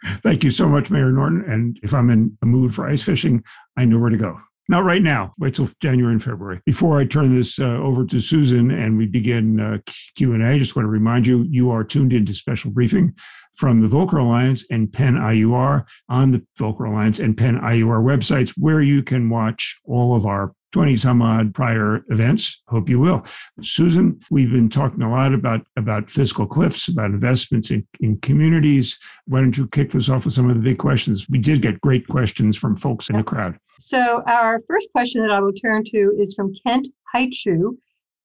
[0.05, 1.45] Thank you so much, Mayor Norton.
[1.51, 3.43] And if I'm in a mood for ice fishing,
[3.77, 4.39] I know where to go.
[4.69, 5.33] Not right now.
[5.39, 6.61] Wait till January and February.
[6.65, 9.79] Before I turn this uh, over to Susan and we begin uh,
[10.17, 13.15] Q and A, just want to remind you you are tuned into special briefing
[13.57, 18.55] from the Volcker Alliance and Penn IUR on the Volcker Alliance and Penn IUR websites,
[18.57, 22.65] where you can watch all of our 20 some odd prior events.
[22.67, 23.25] Hope you will.
[23.63, 28.99] Susan, we've been talking a lot about, about fiscal cliffs, about investments in, in communities.
[29.27, 31.29] Why don't you kick this off with some of the big questions?
[31.31, 33.57] We did get great questions from folks in the crowd.
[33.79, 37.77] So, our first question that I will turn to is from Kent Hiteshew,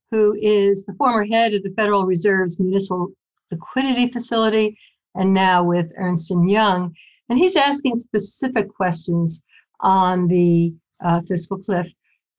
[0.09, 3.12] who is the former head of the Federal Reserve's Municipal
[3.51, 4.75] Liquidity Facility
[5.13, 6.95] and now with Ernst & Young.
[7.29, 9.43] And he's asking specific questions
[9.81, 10.73] on the
[11.05, 11.85] uh, fiscal cliff.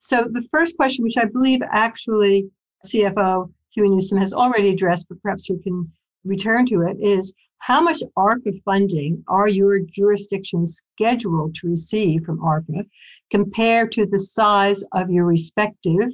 [0.03, 2.49] So the first question, which I believe actually
[2.87, 5.89] CFO Hughey Newsome has already addressed, but perhaps we can
[6.25, 12.39] return to it, is how much ARPA funding are your jurisdictions scheduled to receive from
[12.39, 12.83] ARPA
[13.29, 16.09] compared to the size of your respective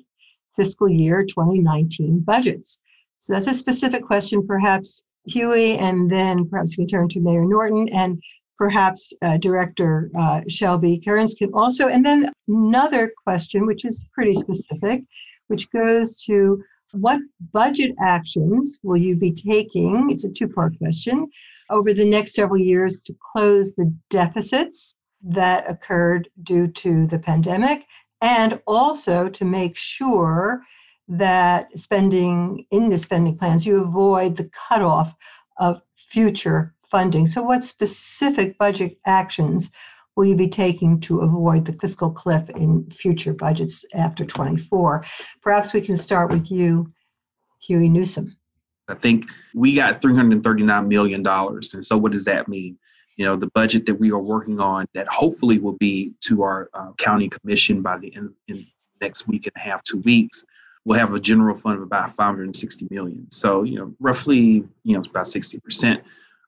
[0.54, 2.82] fiscal year 2019 budgets?
[3.22, 7.88] So that's a specific question, perhaps Hughey, and then perhaps we turn to Mayor Norton.
[7.90, 8.22] And
[8.58, 11.88] perhaps uh, Director uh, Shelby Kerns can also.
[11.88, 15.04] And then another question, which is pretty specific,
[15.48, 17.20] which goes to what
[17.54, 20.10] budget actions will you be taking?
[20.10, 21.28] It's a two part question
[21.70, 27.86] over the next several years to close the deficits that occurred due to the pandemic
[28.22, 30.62] and also to make sure
[31.08, 35.14] that spending in the spending plans you avoid the cutoff
[35.58, 37.26] of future funding.
[37.26, 39.72] So, what specific budget actions
[40.16, 45.06] will you be taking to avoid the fiscal cliff in future budgets after 24?
[45.42, 46.92] Perhaps we can start with you,
[47.68, 48.36] Hughey Newsome.
[48.88, 51.26] I think we got $339 million.
[51.28, 52.78] And so, what does that mean?
[53.18, 56.70] You know, the budget that we are working on that hopefully will be to our
[56.74, 58.66] uh, county commission by the end in
[59.02, 60.46] next week and a half, two weeks,
[60.86, 63.30] we'll have a general fund of about 560 million.
[63.32, 66.02] So, you know, roughly, you know, about 60%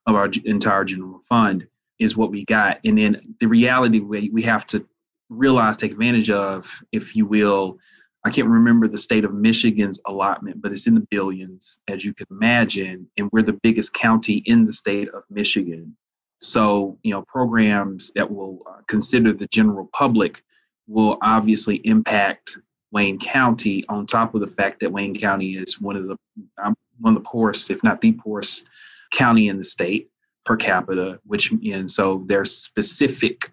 [0.06, 1.68] of our entire general fund
[2.00, 2.80] is what we got.
[2.86, 4.86] And then the reality we, we have to
[5.30, 7.78] realize, take advantage of, if you will,
[8.26, 12.14] I can't remember the state of Michigan's allotment, but it's in the billions, as you
[12.14, 13.08] can imagine.
[13.18, 15.96] And we're the biggest county in the state of Michigan.
[16.42, 20.42] So, you know, programs that will uh, consider the general public
[20.88, 22.58] will obviously impact
[22.92, 26.18] Wayne County, on top of the fact that Wayne County is one of the
[26.64, 28.68] um, one of the poorest, if not the poorest,
[29.12, 30.10] county in the state
[30.46, 31.20] per capita.
[31.26, 33.52] Which and so there's specific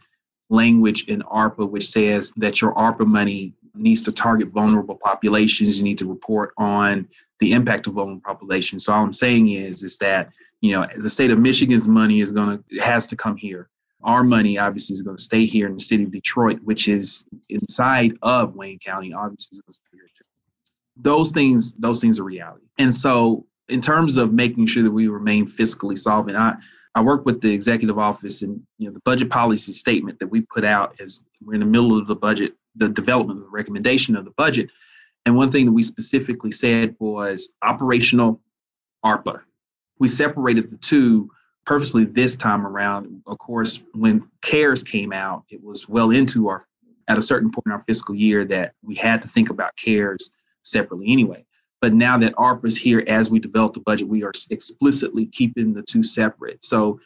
[0.48, 5.76] language in ARPA which says that your ARPA money needs to target vulnerable populations.
[5.78, 7.08] You need to report on
[7.40, 8.84] the impact of vulnerable populations.
[8.84, 12.32] So all I'm saying is is that you know the state of Michigan's money is
[12.32, 13.68] going to has to come here
[14.06, 17.26] our money obviously is going to stay here in the city of Detroit, which is
[17.48, 19.12] inside of Wayne County.
[19.12, 19.58] Obviously,
[20.96, 22.66] those things those things are reality.
[22.78, 26.56] And so, in terms of making sure that we remain fiscally solvent, I
[26.94, 30.40] I work with the executive office, and you know the budget policy statement that we
[30.42, 34.16] put out as we're in the middle of the budget, the development of the recommendation
[34.16, 34.70] of the budget.
[35.26, 38.40] And one thing that we specifically said was operational
[39.04, 39.42] ARPA.
[39.98, 41.30] We separated the two
[41.66, 43.22] purposely this time around.
[43.26, 46.64] Of course, when CARES came out, it was well into our
[47.08, 50.30] at a certain point in our fiscal year that we had to think about CARES
[50.62, 51.44] separately anyway.
[51.86, 55.72] But now that ARPA is here, as we develop the budget, we are explicitly keeping
[55.72, 56.64] the two separate.
[56.64, 56.98] So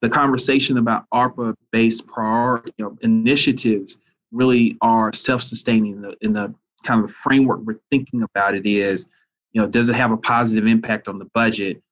[0.00, 3.98] the conversation about ARPA-based priority you know, initiatives
[4.30, 5.96] really are self-sustaining.
[5.96, 9.10] In the, in the kind of the framework we're thinking about it is,
[9.52, 11.82] you know, does it have a positive impact on the budget?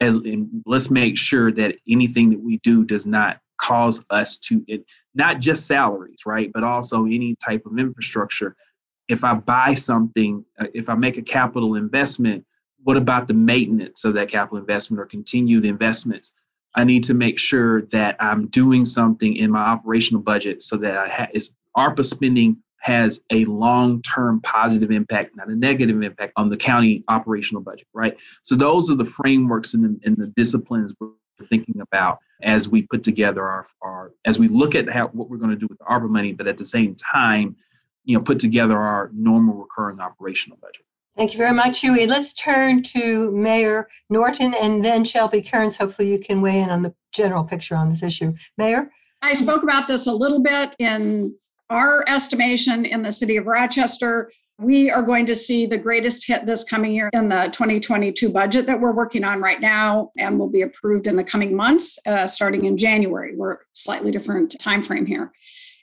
[0.00, 0.20] as
[0.66, 4.84] let's make sure that anything that we do does not cause us to it,
[5.16, 8.54] not just salaries right but also any type of infrastructure
[9.08, 12.44] if i buy something uh, if i make a capital investment
[12.84, 16.32] what about the maintenance of that capital investment or continued investments
[16.74, 20.96] i need to make sure that i'm doing something in my operational budget so that
[20.98, 21.28] i ha-
[21.76, 27.60] arpa spending has a long-term positive impact, not a negative impact on the county operational
[27.62, 28.16] budget, right?
[28.44, 31.10] So those are the frameworks and the, and the disciplines we're
[31.46, 35.38] thinking about as we put together our, our as we look at how what we're
[35.38, 37.56] going to do with the ARPA money, but at the same time,
[38.08, 40.84] you know, put together our normal recurring operational budget.
[41.16, 42.08] Thank you very much, Hughey.
[42.08, 45.76] Let's turn to Mayor Norton and then Shelby Kerns.
[45.76, 48.32] Hopefully, you can weigh in on the general picture on this issue.
[48.56, 48.90] Mayor?
[49.20, 51.34] I spoke about this a little bit in
[51.70, 56.44] our estimation in the city of Rochester, we are going to see the greatest hit
[56.44, 60.48] this coming year in the 2022 budget that we're working on right now and will
[60.48, 63.36] be approved in the coming months, uh, starting in January.
[63.36, 65.30] We're slightly different time frame here.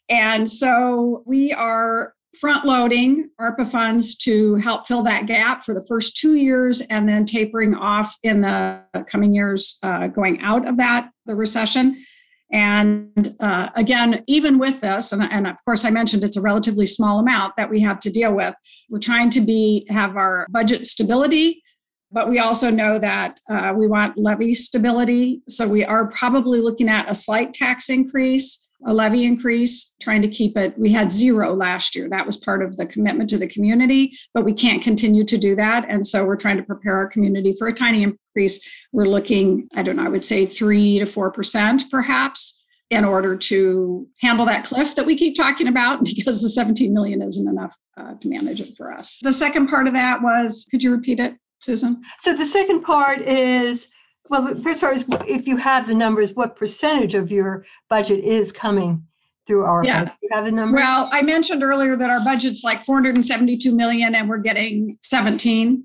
[0.09, 5.85] And so we are front loading ARPA funds to help fill that gap for the
[5.85, 10.77] first two years and then tapering off in the coming years uh, going out of
[10.77, 12.03] that, the recession.
[12.51, 16.85] And uh, again, even with this, and, and, of course, I mentioned it's a relatively
[16.85, 18.53] small amount that we have to deal with.
[18.89, 21.63] We're trying to be have our budget stability,
[22.11, 25.41] but we also know that uh, we want levy stability.
[25.47, 30.27] So we are probably looking at a slight tax increase a levy increase, trying to
[30.27, 30.77] keep it.
[30.77, 32.07] We had zero last year.
[32.09, 35.55] That was part of the commitment to the community, but we can't continue to do
[35.55, 35.85] that.
[35.89, 38.59] And so we're trying to prepare our community for a tiny increase.
[38.91, 44.07] We're looking, I don't know, I would say three to 4% perhaps in order to
[44.21, 48.13] handle that cliff that we keep talking about because the 17 million isn't enough uh,
[48.19, 49.17] to manage it for us.
[49.21, 52.01] The second part of that was, could you repeat it, Susan?
[52.19, 53.87] So the second part is
[54.29, 58.23] well, the first part is if you have the numbers, what percentage of your budget
[58.23, 59.05] is coming
[59.45, 60.11] through our yeah.
[60.21, 60.79] you have the numbers?
[60.79, 65.83] Well, I mentioned earlier that our budget's like 472 million and we're getting 17.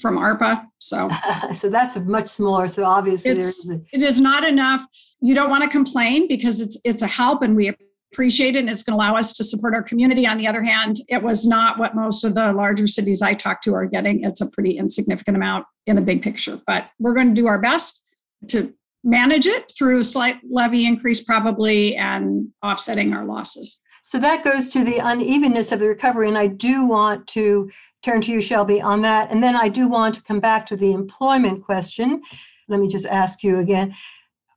[0.00, 0.64] from ARPA.
[0.78, 1.10] So,
[1.56, 2.66] so that's much smaller.
[2.68, 4.82] So obviously, it's, a- it is not enough.
[5.20, 7.72] You don't want to complain because it's it's a help, and we
[8.12, 10.26] appreciate it, and it's going to allow us to support our community.
[10.26, 13.62] On the other hand, it was not what most of the larger cities I talk
[13.62, 14.24] to are getting.
[14.24, 17.58] It's a pretty insignificant amount in the big picture, but we're going to do our
[17.58, 18.02] best
[18.48, 18.72] to
[19.04, 23.80] manage it through a slight levy increase, probably, and offsetting our losses.
[24.04, 26.28] So that goes to the unevenness of the recovery.
[26.28, 27.70] And I do want to
[28.02, 29.30] turn to you, Shelby, on that.
[29.30, 32.20] And then I do want to come back to the employment question.
[32.68, 33.94] Let me just ask you again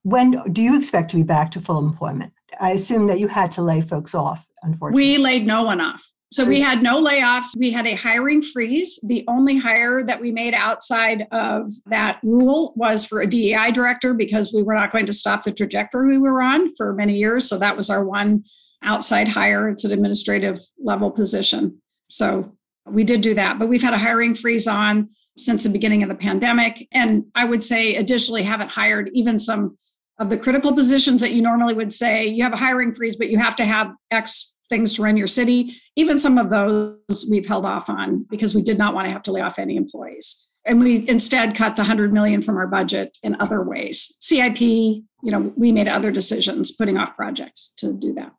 [0.03, 2.31] when do you expect to be back to full employment?
[2.59, 5.03] I assume that you had to lay folks off, unfortunately.
[5.03, 6.03] We laid no one off.
[6.31, 7.55] So we had no layoffs.
[7.55, 8.99] We had a hiring freeze.
[9.03, 14.13] The only hire that we made outside of that rule was for a DEI director
[14.13, 17.47] because we were not going to stop the trajectory we were on for many years.
[17.47, 18.43] So that was our one
[18.83, 19.69] outside hire.
[19.69, 21.81] It's an administrative level position.
[22.09, 22.51] So
[22.85, 26.09] we did do that, but we've had a hiring freeze on since the beginning of
[26.09, 26.85] the pandemic.
[26.91, 29.77] And I would say additionally haven't hired even some
[30.17, 33.29] of the critical positions that you normally would say you have a hiring freeze, but
[33.29, 35.75] you have to have X things to run your city.
[35.95, 39.23] Even some of those we've held off on because we did not want to have
[39.23, 40.47] to lay off any employees.
[40.65, 44.15] And we instead cut the 100 million from our budget in other ways.
[44.19, 48.33] CIP, you know, we made other decisions putting off projects to do that.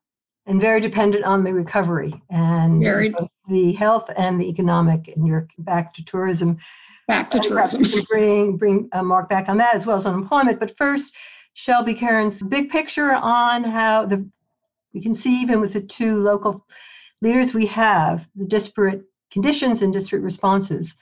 [0.46, 3.14] And very dependent on the recovery and very,
[3.48, 5.08] the health and the economic.
[5.08, 6.58] And you're back to tourism.
[7.08, 7.84] Back to tourism.
[8.08, 10.58] Bring bring uh, Mark back on that as well as unemployment.
[10.58, 11.14] But first,
[11.56, 14.28] Shelby Kerns big picture on how the
[14.92, 16.66] we can see even with the two local
[17.22, 20.96] leaders we have, the disparate conditions and disparate responses.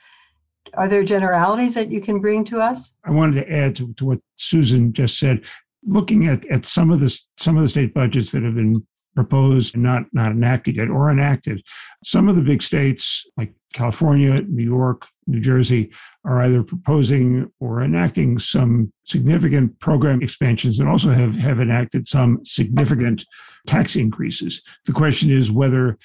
[0.73, 2.93] Are there generalities that you can bring to us?
[3.03, 5.43] I wanted to add to, to what Susan just said.
[5.83, 8.73] Looking at, at some of the some of the state budgets that have been
[9.15, 11.61] proposed and not not enacted yet or enacted,
[12.03, 15.91] some of the big states like California, New York, New Jersey
[16.23, 22.39] are either proposing or enacting some significant program expansions and also have, have enacted some
[22.43, 23.25] significant
[23.67, 24.61] tax increases.
[24.85, 25.97] The question is whether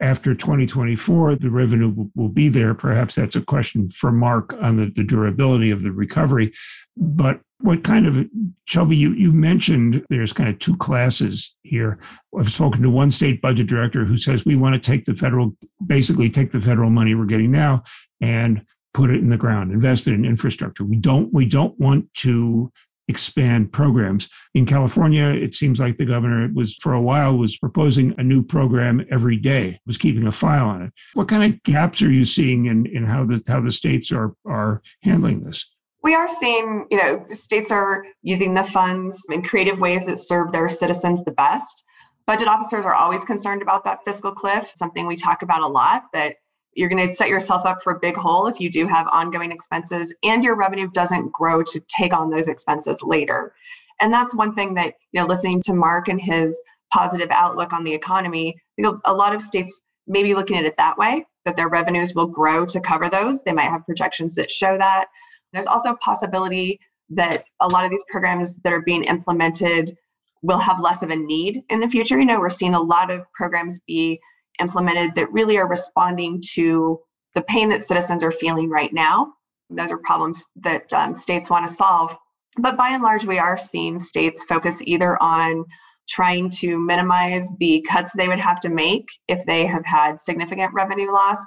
[0.00, 2.74] after 2024 the revenue will, be there.
[2.74, 6.52] Perhaps that's a question for Mark on the, the durability of the recovery.
[6.96, 8.26] But what kind of
[8.66, 11.98] Shelby, you, you mentioned there's kind of two classes here.
[12.38, 15.56] I've spoken to one state budget director who says we want to take the federal,
[15.84, 17.82] basically take the federal money we're getting now
[18.20, 20.84] and put it in the ground, invest it in infrastructure.
[20.84, 22.72] We don't we don't want to
[23.10, 24.28] expand programs.
[24.54, 28.42] In California, it seems like the governor was for a while was proposing a new
[28.42, 30.92] program every day, was keeping a file on it.
[31.14, 34.34] What kind of gaps are you seeing in, in how the how the states are
[34.46, 35.70] are handling this?
[36.02, 40.50] We are seeing, you know, states are using the funds in creative ways that serve
[40.50, 41.84] their citizens the best.
[42.26, 46.04] Budget officers are always concerned about that fiscal cliff, something we talk about a lot
[46.12, 46.36] that
[46.74, 49.52] you're going to set yourself up for a big hole if you do have ongoing
[49.52, 53.52] expenses and your revenue doesn't grow to take on those expenses later.
[54.00, 56.60] And that's one thing that, you know, listening to Mark and his
[56.92, 60.64] positive outlook on the economy, you know, a lot of states may be looking at
[60.64, 63.42] it that way, that their revenues will grow to cover those.
[63.42, 65.06] They might have projections that show that.
[65.52, 69.96] There's also a possibility that a lot of these programs that are being implemented
[70.42, 72.18] will have less of a need in the future.
[72.18, 74.20] You know, we're seeing a lot of programs be
[74.60, 77.00] implemented that really are responding to
[77.34, 79.32] the pain that citizens are feeling right now.
[79.70, 82.16] Those are problems that um, states want to solve.
[82.58, 85.64] But by and large, we are seeing states focus either on
[86.08, 90.72] trying to minimize the cuts they would have to make if they have had significant
[90.74, 91.38] revenue loss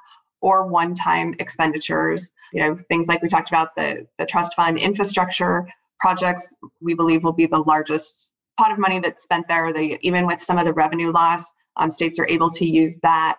[0.41, 5.67] or one-time expenditures you know things like we talked about the the trust fund infrastructure
[5.99, 10.25] projects we believe will be the largest pot of money that's spent there they even
[10.25, 13.37] with some of the revenue loss um, states are able to use that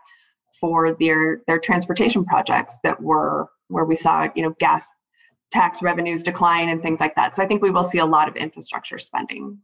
[0.60, 4.90] for their their transportation projects that were where we saw you know gas
[5.50, 7.36] tax revenues decline and things like that.
[7.36, 9.58] So I think we will see a lot of infrastructure spending.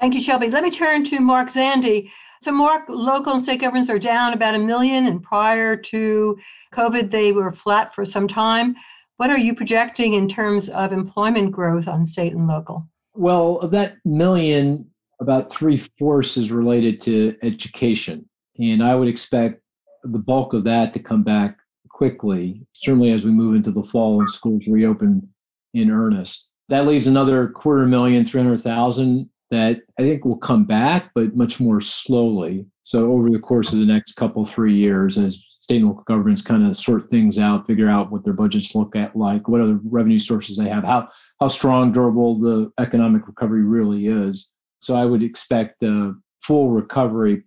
[0.00, 0.50] Thank you, Shelby.
[0.50, 2.10] Let me turn to Mark Zandi.
[2.42, 6.36] So, Mark, local and state governments are down about a million, and prior to
[6.74, 8.74] COVID, they were flat for some time.
[9.18, 12.88] What are you projecting in terms of employment growth on state and local?
[13.14, 14.90] Well, of that million,
[15.22, 18.28] about three fourths is related to education.
[18.58, 19.62] And I would expect
[20.02, 21.58] the bulk of that to come back
[21.88, 25.26] quickly, certainly as we move into the fall and schools reopen
[25.74, 26.50] in earnest.
[26.68, 31.80] That leaves another quarter million, 300,000 that I think will come back, but much more
[31.80, 32.66] slowly.
[32.84, 36.42] So over the course of the next couple, three years, as state and local governments
[36.42, 39.78] kind of sort things out, figure out what their budgets look at like, what other
[39.84, 41.08] revenue sources they have, how
[41.40, 44.51] how strong, durable the economic recovery really is.
[44.82, 47.44] So I would expect a full recovery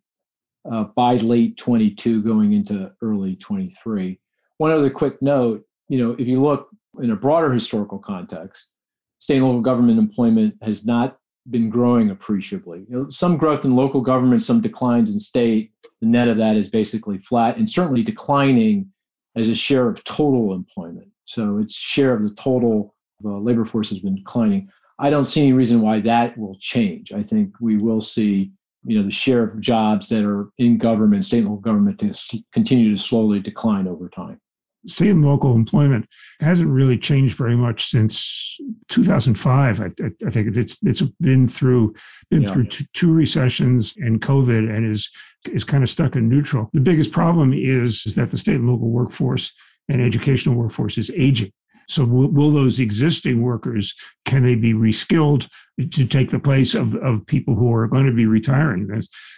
[0.71, 4.19] uh, by late 22 going into early 23.
[4.57, 6.69] One other quick note, you know, if you look
[7.01, 8.71] in a broader historical context,
[9.19, 11.17] state and local government employment has not
[11.51, 12.85] been growing appreciably.
[12.89, 15.71] You know, some growth in local government, some declines in state.
[16.01, 18.89] The net of that is basically flat and certainly declining
[19.35, 21.09] as a share of total employment.
[21.25, 24.69] So its share of the total uh, labor force has been declining.
[24.99, 27.11] I don't see any reason why that will change.
[27.11, 28.51] I think we will see,
[28.85, 32.43] you know, the share of jobs that are in government, state and local government, to
[32.53, 34.39] continue to slowly decline over time
[34.87, 36.07] state and local employment
[36.39, 38.57] hasn't really changed very much since
[38.89, 39.79] 2005.
[39.79, 41.93] I, th- I think it's it's been through
[42.29, 42.53] been yeah.
[42.53, 45.09] through two, two recessions and COVID, and is
[45.51, 46.69] is kind of stuck in neutral.
[46.73, 49.53] The biggest problem is, is that the state and local workforce
[49.89, 51.51] and educational workforce is aging.
[51.87, 53.93] So will, will, those existing workers
[54.25, 55.47] can they be reskilled
[55.91, 58.87] to take the place of, of people who are going to be retiring?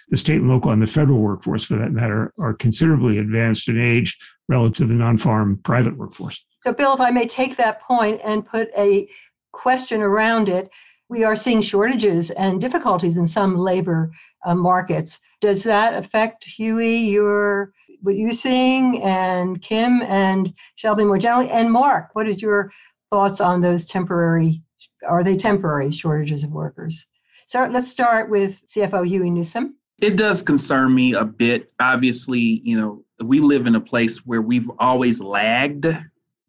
[0.10, 3.80] the state and local and the federal workforce, for that matter, are considerably advanced in
[3.80, 4.18] age
[4.48, 6.46] relative to the non-farm private workforce.
[6.64, 9.10] So, Bill, if I may take that point and put a
[9.52, 10.70] question around it,
[11.10, 14.12] we are seeing shortages and difficulties in some labor
[14.46, 15.20] uh, markets.
[15.42, 21.50] Does that affect Hughey your what you're seeing and Kim and Shelby more generally?
[21.50, 22.72] And Mark, what is your
[23.10, 24.62] thoughts on those temporary,
[25.08, 27.08] are they temporary shortages of workers?
[27.48, 29.76] So let's start with CFO Hughey Newsome.
[30.02, 31.74] It does concern me a bit.
[31.80, 35.88] Obviously, you know, we live in a place where we've always lagged.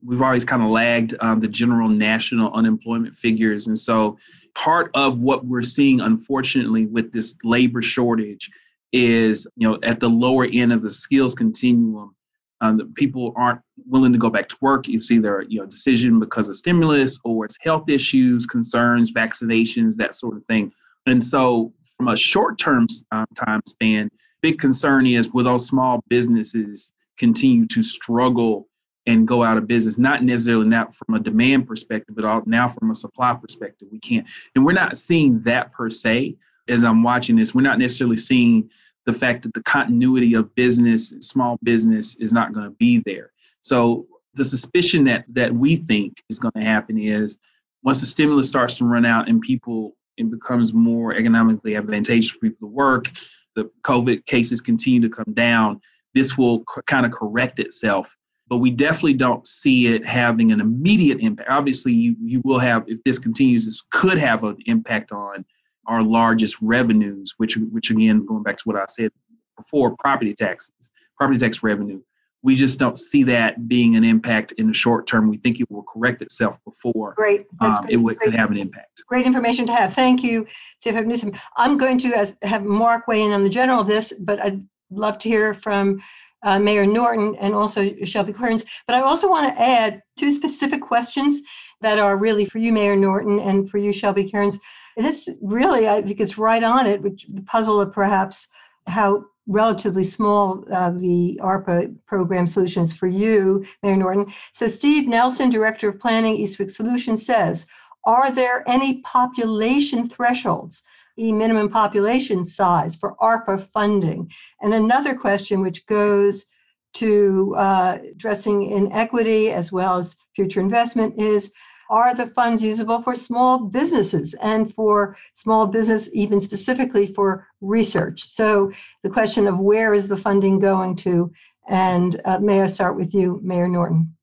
[0.04, 3.66] We've always kind of lagged um, the general national unemployment figures.
[3.66, 4.18] And so
[4.54, 8.50] part of what we're seeing, unfortunately, with this labor shortage
[8.92, 12.14] is you know at the lower end of the skills continuum
[12.60, 14.88] um, people aren't willing to go back to work.
[14.88, 20.14] It's either you know decision because of stimulus or it's health issues concerns vaccinations that
[20.14, 20.72] sort of thing.
[21.06, 24.10] And so from a short-term um, time span
[24.40, 28.68] big concern is will those small businesses continue to struggle
[29.06, 29.98] and go out of business?
[29.98, 33.88] Not necessarily not from a demand perspective but all, now from a supply perspective.
[33.90, 34.26] We can't
[34.56, 36.36] and we're not seeing that per se
[36.68, 38.68] as I'm watching this, we're not necessarily seeing
[39.06, 43.32] the fact that the continuity of business, small business, is not going to be there.
[43.62, 47.38] So the suspicion that that we think is going to happen is
[47.82, 52.40] once the stimulus starts to run out and people it becomes more economically advantageous for
[52.40, 53.06] people to work,
[53.54, 55.80] the COVID cases continue to come down.
[56.12, 58.16] This will c- kind of correct itself
[58.48, 61.50] but we definitely don't see it having an immediate impact.
[61.50, 65.44] Obviously, you, you will have, if this continues, this could have an impact on
[65.88, 69.10] our largest revenues, which which again going back to what I said
[69.56, 72.00] before, property taxes, property tax revenue.
[72.42, 75.28] We just don't see that being an impact in the short term.
[75.28, 77.46] We think it will correct itself before great.
[77.60, 79.02] Um, it would, could have an impact.
[79.08, 79.92] Great information to have.
[79.92, 80.46] Thank you,
[80.84, 81.32] CFO Newsome.
[81.56, 84.62] I'm going to as, have Mark weigh in on the general of this, but I'd
[84.90, 86.00] love to hear from
[86.44, 88.64] uh, Mayor Norton and also Shelby Kerns.
[88.86, 91.40] But I also want to add two specific questions
[91.80, 94.58] that are really for you, Mayor Norton, and for you, Shelby Kerns.
[94.98, 98.48] This really, I think, is right on it, which the puzzle of perhaps
[98.88, 104.32] how relatively small uh, the ARPA program solutions for you, Mayor Norton.
[104.52, 107.66] So Steve Nelson, Director of Planning, Eastwick Solutions, says,
[108.04, 110.82] are there any population thresholds,
[111.18, 114.30] e minimum population size for ARPA funding?
[114.62, 116.46] And another question which goes
[116.94, 121.52] to uh, addressing inequity as well as future investment is,
[121.90, 128.24] are the funds usable for small businesses and for small business, even specifically for research?
[128.24, 128.72] So
[129.02, 131.32] the question of where is the funding going to?
[131.68, 134.14] And uh, may I start with you, Mayor Norton?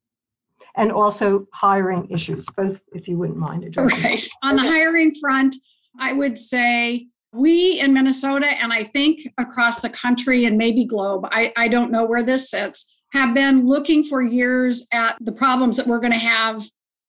[0.76, 4.04] And also hiring issues, both if you wouldn't mind addressing.
[4.04, 4.28] Right.
[4.44, 5.56] On the hiring front,
[6.00, 11.28] I would say we in Minnesota, and I think across the country and maybe globe,
[11.32, 15.78] I, I don't know where this sits, have been looking for years at the problems
[15.78, 16.66] that we're going to have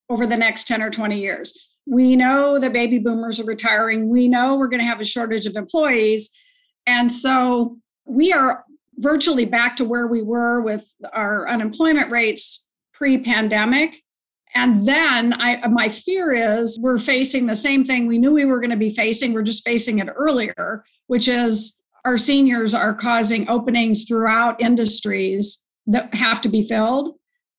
[0.08, 1.68] over the next 10 or 20 years.
[1.86, 4.08] We know that baby boomers are retiring.
[4.08, 6.30] We know we're going to have a shortage of employees.
[6.86, 8.64] And so we are
[8.98, 14.02] virtually back to where we were with our unemployment rates pre pandemic.
[14.54, 18.60] And then I, my fear is we're facing the same thing we knew we were
[18.60, 19.32] going to be facing.
[19.32, 26.14] We're just facing it earlier, which is our seniors are causing openings throughout industries that
[26.14, 27.15] have to be filled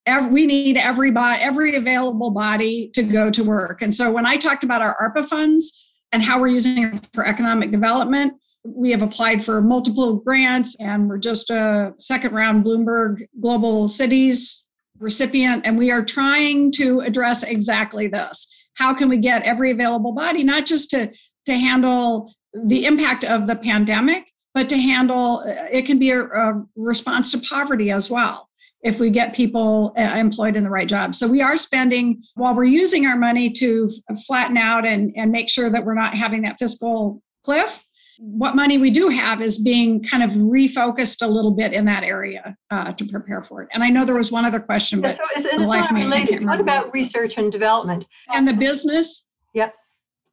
[0.08, 3.82] every, we need everybody, every available body to go to work.
[3.82, 7.28] And so when I talked about our ARPA funds and how we're using it for
[7.28, 8.34] economic development,
[8.64, 14.66] we have applied for multiple grants and we're just a second round Bloomberg Global Cities
[15.00, 15.66] recipient.
[15.66, 18.48] And we are trying to address exactly this.
[18.74, 21.12] How can we get every available body, not just to,
[21.46, 26.66] to handle the impact of the pandemic, but to handle it can be a, a
[26.76, 28.47] response to poverty as well
[28.84, 31.18] if we get people uh, employed in the right jobs.
[31.18, 33.90] So we are spending while we're using our money to
[34.26, 37.84] flatten out and, and make sure that we're not having that fiscal cliff.
[38.20, 42.04] What money we do have is being kind of refocused a little bit in that
[42.04, 43.70] area uh, to prepare for it.
[43.74, 46.46] And I know there was one other question, but yeah, so it's, it's not related.
[46.46, 49.28] What about research and development and the business?
[49.54, 49.74] Yep.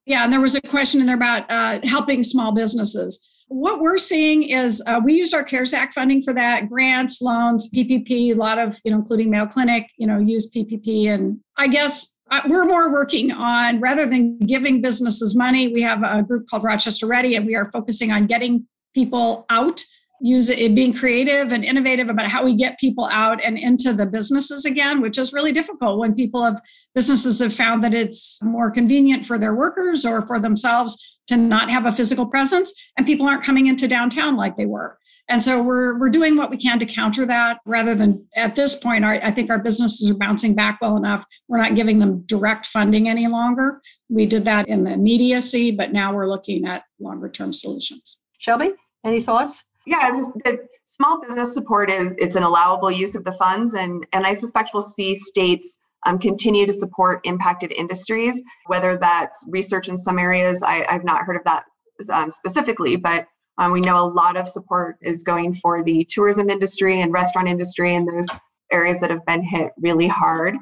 [0.06, 3.98] Yeah, and there was a question in there about uh, helping small businesses what we're
[3.98, 8.32] seeing is uh, we used our CARES Act funding for that grants, loans, PPP.
[8.32, 11.06] A lot of, you know, including Mayo Clinic, you know, use PPP.
[11.06, 16.02] And I guess uh, we're more working on rather than giving businesses money, we have
[16.02, 19.80] a group called Rochester Ready, and we are focusing on getting people out
[20.20, 24.06] use it being creative and innovative about how we get people out and into the
[24.06, 26.58] businesses again which is really difficult when people have
[26.94, 31.70] businesses have found that it's more convenient for their workers or for themselves to not
[31.70, 34.98] have a physical presence and people aren't coming into downtown like they were.
[35.28, 38.74] And so we're we're doing what we can to counter that rather than at this
[38.74, 41.24] point our, i think our businesses are bouncing back well enough.
[41.48, 43.80] We're not giving them direct funding any longer.
[44.10, 48.18] We did that in the immediacy but now we're looking at longer term solutions.
[48.38, 48.72] Shelby
[49.04, 49.64] any thoughts?
[49.86, 54.06] Yeah, just the small business support is it's an allowable use of the funds, and
[54.12, 59.88] and I suspect we'll see states um, continue to support impacted industries, whether that's research
[59.88, 60.62] in some areas.
[60.62, 61.64] I, I've not heard of that
[62.12, 63.26] um, specifically, but
[63.58, 67.48] um, we know a lot of support is going for the tourism industry and restaurant
[67.48, 68.26] industry and those
[68.72, 70.56] areas that have been hit really hard.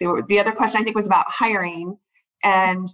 [0.00, 1.96] So the other question I think was about hiring,
[2.42, 2.86] and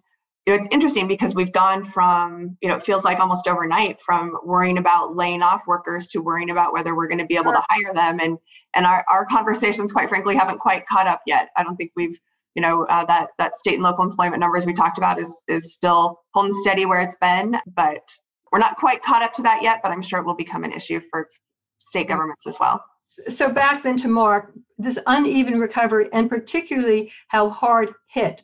[0.46, 4.02] you know, it's interesting because we've gone from, you know, it feels like almost overnight
[4.02, 7.52] from worrying about laying off workers to worrying about whether we're going to be able
[7.52, 8.20] to hire them.
[8.20, 8.36] And
[8.74, 11.48] and our, our conversations, quite frankly, haven't quite caught up yet.
[11.56, 12.18] I don't think we've,
[12.54, 15.72] you know, uh, that that state and local employment numbers we talked about is is
[15.72, 18.06] still holding steady where it's been, but
[18.52, 19.80] we're not quite caught up to that yet.
[19.82, 21.30] But I'm sure it will become an issue for
[21.78, 22.84] state governments as well.
[23.28, 28.42] So back then to Mark, this uneven recovery and particularly how hard hit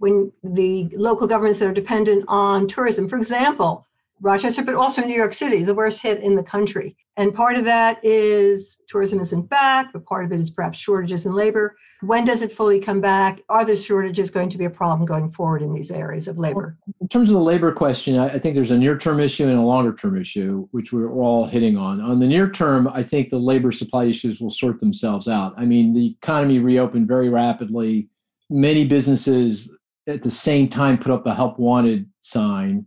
[0.00, 3.86] when the local governments that are dependent on tourism, for example,
[4.22, 6.96] Rochester, but also New York City, the worst hit in the country.
[7.16, 11.26] And part of that is tourism isn't back, but part of it is perhaps shortages
[11.26, 11.76] in labor.
[12.00, 13.40] When does it fully come back?
[13.50, 16.78] Are the shortages going to be a problem going forward in these areas of labor?
[17.00, 19.62] In terms of the labor question, I think there's a near term issue and a
[19.62, 22.00] longer term issue, which we're all hitting on.
[22.00, 25.52] On the near term, I think the labor supply issues will sort themselves out.
[25.58, 28.08] I mean, the economy reopened very rapidly.
[28.48, 29.70] Many businesses
[30.10, 32.84] at the same time put up a help wanted sign.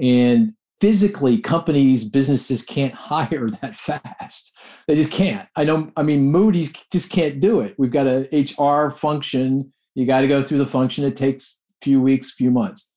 [0.00, 4.58] And physically companies businesses can't hire that fast.
[4.86, 5.48] They just can't.
[5.56, 7.74] I know i mean moody's just can't do it.
[7.78, 9.72] We've got a hr function.
[9.94, 11.04] You got to go through the function.
[11.04, 12.90] It takes a few weeks few months.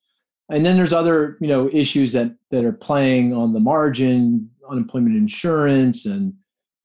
[0.50, 5.16] And then there's other you know issues that that are playing on the margin unemployment
[5.16, 6.34] insurance and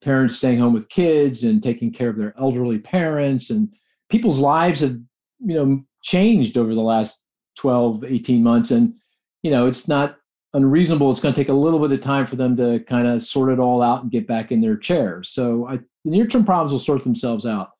[0.01, 3.49] parents staying home with kids and taking care of their elderly parents.
[3.49, 3.73] And
[4.09, 4.97] people's lives have
[5.39, 7.23] you know changed over the last
[7.57, 8.71] 12, 18 months.
[8.71, 8.93] And,
[9.41, 10.17] you know, it's not
[10.53, 11.09] unreasonable.
[11.09, 13.51] It's going to take a little bit of time for them to kind of sort
[13.51, 15.29] it all out and get back in their chairs.
[15.29, 17.71] So I, the near term problems will sort themselves out.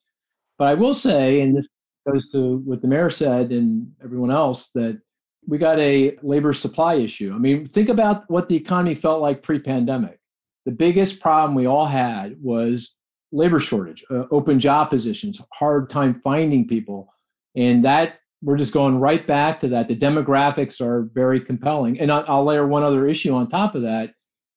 [0.57, 1.67] But I will say, and this
[2.11, 4.99] goes to what the mayor said and everyone else, that
[5.47, 7.33] we got a labor supply issue.
[7.33, 10.19] I mean, think about what the economy felt like pre pandemic.
[10.65, 12.95] The biggest problem we all had was
[13.31, 17.13] labor shortage, uh, open job positions, hard time finding people.
[17.55, 19.87] And that we're just going right back to that.
[19.87, 21.99] The demographics are very compelling.
[21.99, 24.13] And I'll layer one other issue on top of that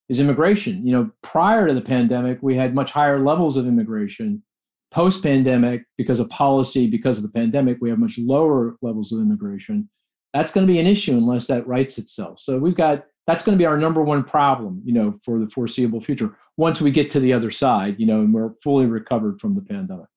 [0.09, 0.85] is immigration.
[0.85, 4.43] You know, prior to the pandemic, we had much higher levels of immigration.
[4.91, 9.19] Post pandemic, because of policy, because of the pandemic, we have much lower levels of
[9.19, 9.89] immigration.
[10.33, 12.39] That's going to be an issue unless that rights itself.
[12.39, 15.49] So we've got that's going to be our number one problem, you know, for the
[15.49, 16.37] foreseeable future.
[16.55, 19.61] Once we get to the other side, you know, and we're fully recovered from the
[19.61, 20.07] pandemic.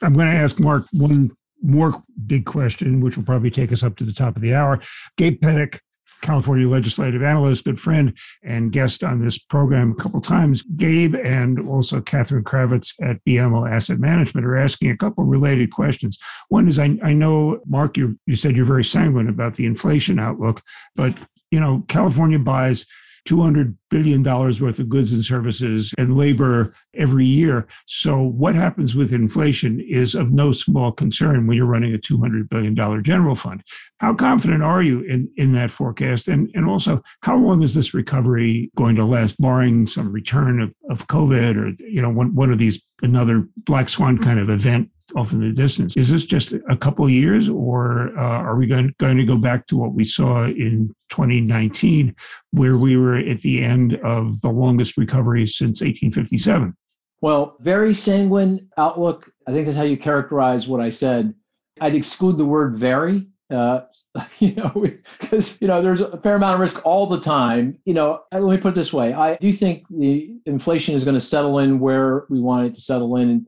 [0.00, 3.96] I'm going to ask Mark one more big question, which will probably take us up
[3.96, 4.80] to the top of the hour.
[5.16, 5.80] Gabe Petek,
[6.22, 10.62] California legislative analyst, good friend, and guest on this program a couple times.
[10.76, 16.18] Gabe and also Catherine Kravitz at BMO Asset Management are asking a couple related questions.
[16.48, 20.18] One is I, I know, Mark, you, you said you're very sanguine about the inflation
[20.18, 20.62] outlook,
[20.94, 21.14] but
[21.50, 22.86] you know, California buys
[23.26, 27.66] $200 billion worth of goods and services and labor every year.
[27.86, 32.48] So, what happens with inflation is of no small concern when you're running a $200
[32.48, 33.62] billion general fund.
[33.98, 36.28] How confident are you in, in that forecast?
[36.28, 40.72] And, and also, how long is this recovery going to last, barring some return of,
[40.90, 44.90] of COVID or you know one, one of these another black swan kind of event
[45.14, 45.96] off in the distance.
[45.96, 49.66] Is this just a couple years, or uh, are we going, going to go back
[49.68, 52.14] to what we saw in 2019,
[52.50, 56.74] where we were at the end of the longest recovery since 1857?
[57.20, 59.30] Well, very sanguine outlook.
[59.46, 61.34] I think that's how you characterize what I said.
[61.80, 63.26] I'd exclude the word very.
[63.48, 63.82] Uh,
[64.40, 64.72] you know,
[65.20, 67.78] because you know there's a fair amount of risk all the time.
[67.84, 71.14] You know, let me put it this way: I do think the inflation is going
[71.14, 73.46] to settle in where we want it to settle in.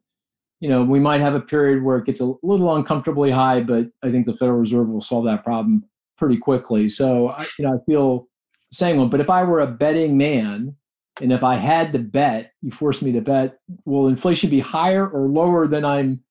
[0.60, 3.86] You know, we might have a period where it gets a little uncomfortably high, but
[4.02, 5.84] I think the Federal Reserve will solve that problem
[6.16, 6.88] pretty quickly.
[6.88, 8.28] So, I, you know, I feel
[8.72, 9.08] sanguine.
[9.08, 10.74] But if I were a betting man,
[11.20, 15.08] and if I had to bet, you forced me to bet, will inflation be higher
[15.08, 16.22] or lower than I'm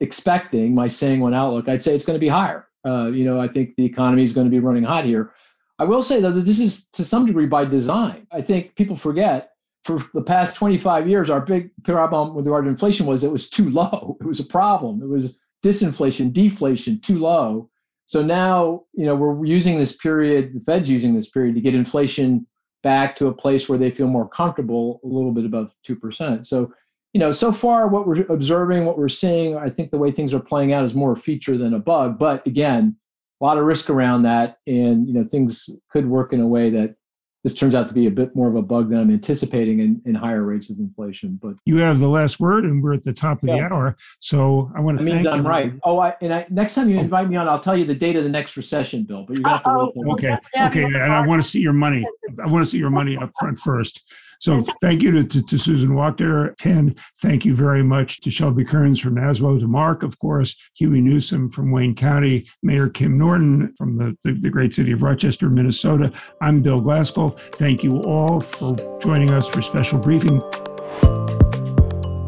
[0.00, 0.74] expecting?
[0.74, 2.68] My sanguine outlook, I'd say it's going to be higher.
[2.86, 5.32] Uh, you know, I think the economy is going to be running hot here.
[5.78, 8.26] I will say though that this is to some degree by design.
[8.30, 9.50] I think people forget
[9.84, 13.48] for the past 25 years, our big problem with regard to inflation was it was
[13.48, 14.16] too low.
[14.20, 15.02] It was a problem.
[15.02, 17.70] It was disinflation, deflation, too low.
[18.06, 21.74] So now, you know, we're using this period, the Fed's using this period to get
[21.74, 22.46] inflation
[22.82, 26.46] back to a place where they feel more comfortable, a little bit above 2%.
[26.46, 26.72] So,
[27.12, 30.34] you know, so far what we're observing, what we're seeing, I think the way things
[30.34, 32.18] are playing out is more a feature than a bug.
[32.18, 32.96] But again,
[33.40, 34.58] a lot of risk around that.
[34.66, 36.96] And, you know, things could work in a way that
[37.44, 40.00] this turns out to be a bit more of a bug than I'm anticipating in,
[40.06, 41.38] in higher rates of inflation.
[41.40, 43.68] But you have the last word, and we're at the top of yeah.
[43.68, 43.96] the hour.
[44.18, 45.48] So I want to thank I'm you.
[45.48, 45.72] right.
[45.84, 47.00] Oh, I, and I, next time you oh.
[47.00, 49.24] invite me on, I'll tell you the date of the next recession, Bill.
[49.28, 50.12] But you got gonna to wait.
[50.14, 52.06] Okay, okay, and I want to see your money.
[52.42, 54.02] I want to see your money up front first.
[54.44, 56.96] So thank you to, to, to, Susan Wachter, Penn.
[57.22, 61.48] Thank you very much to Shelby Kerns from NASBO, to Mark, of course, Hughey Newsome
[61.48, 66.12] from Wayne County, Mayor Kim Norton from the, the, the great city of Rochester, Minnesota.
[66.42, 67.38] I'm Bill Glasgall.
[67.54, 70.42] Thank you all for joining us for Special Briefing.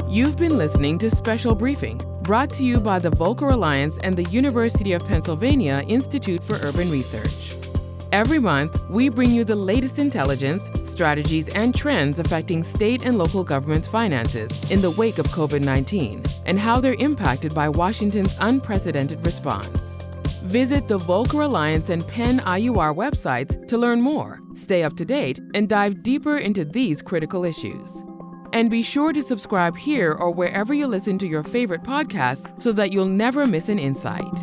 [0.08, 4.24] You've been listening to Special Briefing, brought to you by the Volcker Alliance and the
[4.30, 7.76] University of Pennsylvania Institute for Urban Research.
[8.12, 13.42] Every month, we bring you the latest intelligence, strategies, and trends affecting state and local
[13.42, 19.24] governments' finances in the wake of COVID 19 and how they're impacted by Washington's unprecedented
[19.26, 20.07] response.
[20.44, 25.40] Visit the Volcker Alliance and Penn IUR websites to learn more, stay up to date,
[25.54, 28.04] and dive deeper into these critical issues.
[28.52, 32.70] And be sure to subscribe here or wherever you listen to your favorite podcasts so
[32.72, 34.38] that you'll never miss an insight.